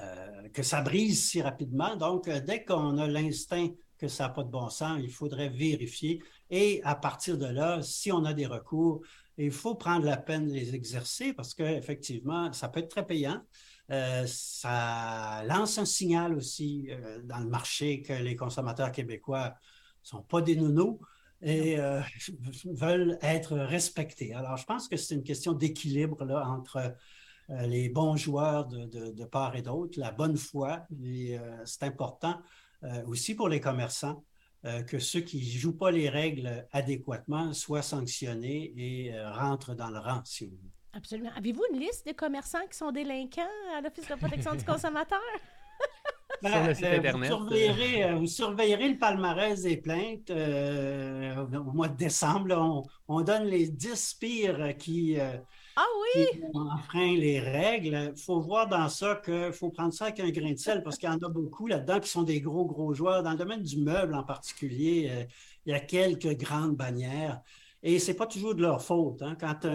[0.00, 1.96] euh, que ça brise si rapidement.
[1.96, 5.48] Donc, euh, dès qu'on a l'instinct que ça n'a pas de bon sens, il faudrait
[5.48, 6.22] vérifier.
[6.50, 9.00] Et à partir de là, si on a des recours,
[9.38, 13.40] il faut prendre la peine de les exercer parce qu'effectivement, ça peut être très payant.
[14.26, 16.88] ça lance un signal aussi
[17.24, 21.00] dans le marché que les consommateurs québécois ne sont pas des nounous
[21.42, 22.00] et euh,
[22.66, 24.32] veulent être respectés.
[24.34, 26.94] Alors, je pense que c'est une question d'équilibre là, entre
[27.50, 32.40] euh, les bons joueurs de, part et d'autre, la bonne foi, et euh, c'est important
[33.06, 34.24] aussi pour les commerçants
[34.88, 40.00] que ceux qui ne jouent pas les règles adéquatement soient sanctionnés et rentrent dans le
[40.00, 40.72] rang, si vous voulez.
[40.92, 41.30] Absolument.
[41.36, 43.42] Avez-vous une liste de commerçants qui sont délinquants
[43.76, 45.20] à l'Office de protection du consommateur?
[46.42, 51.72] Ben, sur le euh, Vous surveillerez, euh, vous surveillerez, le palmarès des plaintes euh, au
[51.72, 52.84] mois de décembre.
[53.08, 55.16] on, donne les 10 pires qui,
[55.76, 55.84] ah
[56.16, 56.42] oui?
[56.54, 58.12] enfreignent les règles.
[58.16, 60.98] Il faut voir dans ça qu'il faut prendre ça avec un grain de sel parce
[60.98, 63.22] qu'il y en a beaucoup là-dedans qui sont des gros, gros joueurs.
[63.22, 65.26] Dans le domaine du meuble en particulier,
[65.64, 67.40] il y a quelques grandes bannières.
[67.84, 69.22] Et ce n'est pas toujours de leur faute.
[69.22, 69.36] Hein.
[69.38, 69.66] Quand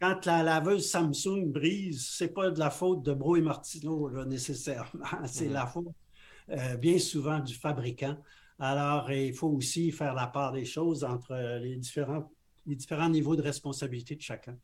[0.00, 5.04] quand la laveuse Samsung brise, c'est pas de la faute de Bro et Martineau nécessairement,
[5.26, 5.52] c'est mm-hmm.
[5.52, 5.94] la faute
[6.50, 8.16] euh, bien souvent du fabricant.
[8.58, 12.30] Alors, il faut aussi faire la part des choses entre les différents,
[12.66, 14.56] les différents niveaux de responsabilité de chacun.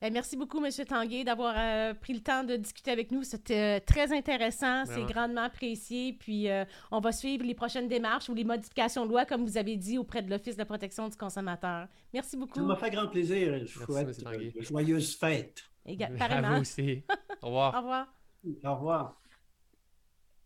[0.00, 0.70] Ben, merci beaucoup, M.
[0.86, 3.24] Tanguay, d'avoir euh, pris le temps de discuter avec nous.
[3.24, 6.12] C'était euh, très intéressant, c'est grandement apprécié.
[6.12, 9.58] Puis, euh, on va suivre les prochaines démarches ou les modifications de loi, comme vous
[9.58, 11.88] avez dit, auprès de l'Office de protection du consommateur.
[12.14, 12.60] Merci beaucoup.
[12.60, 13.66] Ça m'a fait grand plaisir.
[13.66, 14.14] Je vous souhaite
[15.18, 15.64] fêtes.
[15.84, 16.18] Également.
[16.20, 17.02] À vous aussi.
[17.42, 17.74] Au revoir.
[17.74, 18.06] Au revoir.
[18.64, 19.20] Au revoir.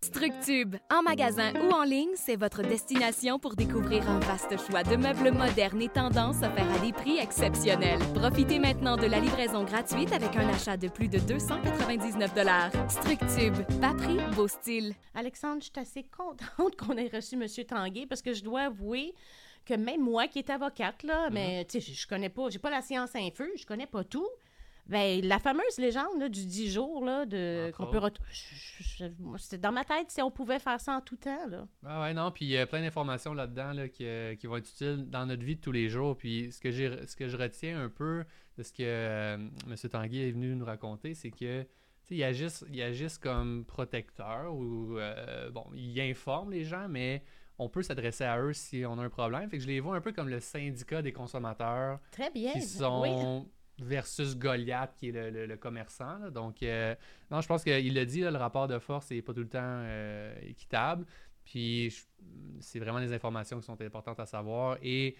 [0.04, 4.96] Structube, en magasin ou en ligne, c'est votre destination pour découvrir un vaste choix de
[4.96, 8.00] meubles modernes et tendances offerts à des prix exceptionnels.
[8.12, 12.32] Profitez maintenant de la livraison gratuite avec un achat de plus de 299
[12.88, 14.92] Structube, pas prix, beau style.
[15.14, 17.46] Alexandre, je suis assez contente qu'on ait reçu M.
[17.64, 19.14] Tanguay parce que je dois avouer
[19.64, 21.32] que même moi qui est avocate, là, mm-hmm.
[21.32, 24.28] mais tu sais, je connais pas, j'ai pas la science infuse, je connais pas tout.
[24.86, 28.00] Ben, la fameuse légende du 10 jours, là, de, qu'on peut
[29.38, 31.46] C'est dans ma tête si on pouvait faire ça en tout temps.
[31.48, 31.66] Là.
[31.86, 34.56] Ah ouais, non, puis il y a plein d'informations là-dedans là, qui, euh, qui, vont
[34.56, 36.16] être utiles dans notre vie de tous les jours.
[36.16, 38.24] Puis ce que, j'ai, ce que je retiens un peu
[38.58, 39.76] de ce que euh, M.
[39.90, 41.64] Tanguy est venu nous raconter, c'est que
[42.10, 47.22] il agissent, il agissent comme protecteur ou euh, bon, il informe les gens, mais
[47.58, 49.48] on peut s'adresser à eux si on a un problème.
[49.48, 52.00] Fait que je les vois un peu comme le syndicat des consommateurs.
[52.10, 52.52] Très bien.
[52.52, 53.46] Qui sont
[53.82, 56.30] versus Goliath, qui est le, commerçant.
[56.30, 56.94] Donc, euh,
[57.30, 59.60] non, je pense qu'il l'a dit, le rapport de force n'est pas tout le temps
[59.62, 61.04] euh, équitable.
[61.44, 61.94] Puis,
[62.60, 64.78] c'est vraiment des informations qui sont importantes à savoir.
[64.82, 65.16] Et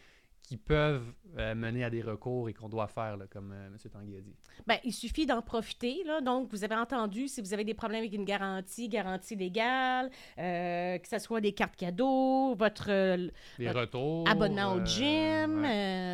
[0.52, 3.90] qui peuvent euh, mener à des recours et qu'on doit faire, comme euh, M.
[3.90, 4.34] Tanguy a dit.
[4.66, 6.02] Bien, il suffit d'en profiter.
[6.04, 6.20] Là.
[6.20, 10.98] Donc, vous avez entendu, si vous avez des problèmes avec une garantie, garantie légale, euh,
[10.98, 12.90] que ce soit des cartes cadeaux, votre,
[13.58, 15.64] retours, abonnement au gym,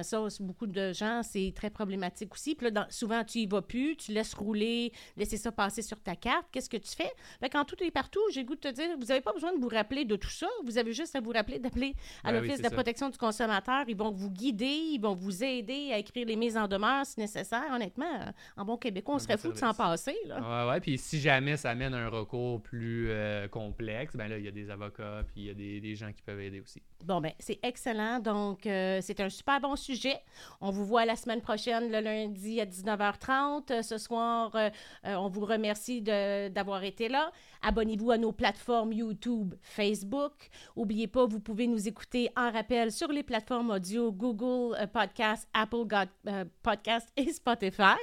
[0.05, 2.55] ça, beaucoup de gens, c'est très problématique aussi.
[2.55, 6.15] Puis là, souvent, tu y vas plus, tu laisses rouler, laisser ça passer sur ta
[6.15, 6.47] carte.
[6.53, 7.11] Qu'est-ce que tu fais?
[7.41, 9.53] Bien, quand tout est partout, j'ai le goût de te dire, vous n'avez pas besoin
[9.53, 10.47] de vous rappeler de tout ça.
[10.65, 13.83] Vous avez juste à vous rappeler d'appeler à ben l'Office de protection du consommateur.
[13.89, 17.19] Ils vont vous guider, ils vont vous aider à écrire les mises en demeure si
[17.21, 17.65] nécessaire.
[17.73, 20.17] Honnêtement, en bon québécois, on serait fou de s'en passer.
[20.27, 20.65] Là.
[20.65, 20.81] Ouais, ouais.
[20.81, 24.53] Puis si jamais ça amène un recours plus euh, complexe, ben là, il y a
[24.53, 26.83] des avocats, puis il y a des, des, gens qui peuvent aider aussi.
[27.05, 28.21] Bon, ben c'est excellent.
[28.21, 30.17] Donc, euh, c'est un super bon sujet.
[30.61, 33.83] On vous voit la semaine prochaine, le lundi à 19h30.
[33.83, 34.71] Ce soir, euh,
[35.05, 37.31] on vous remercie d'avoir été là.
[37.63, 40.51] Abonnez-vous à nos plateformes YouTube, Facebook.
[40.77, 45.49] N'oubliez pas, vous pouvez nous écouter en rappel sur les plateformes audio Google euh, Podcast,
[45.53, 45.87] Apple
[46.27, 47.99] euh, Podcast et Spotify.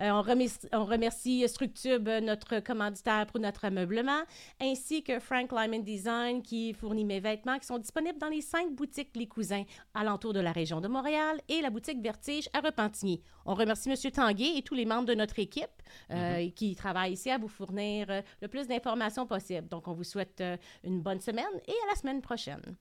[0.00, 4.22] Euh, on, remercie, on remercie Structube, notre commanditaire pour notre ameublement,
[4.60, 8.72] ainsi que Frank Lyman Design qui fournit mes vêtements qui sont disponibles dans les cinq
[8.74, 13.22] boutiques Les Cousins alentour de la région de Montréal et la boutique Vertige à Repentigny.
[13.44, 13.96] On remercie M.
[14.12, 16.52] Tanguay et tous les membres de notre équipe mm-hmm.
[16.54, 18.06] qui travaillent ici à vous fournir
[18.40, 19.68] le plus d'informations possible.
[19.68, 20.42] Donc, on vous souhaite
[20.84, 22.76] une bonne semaine et à la semaine prochaine.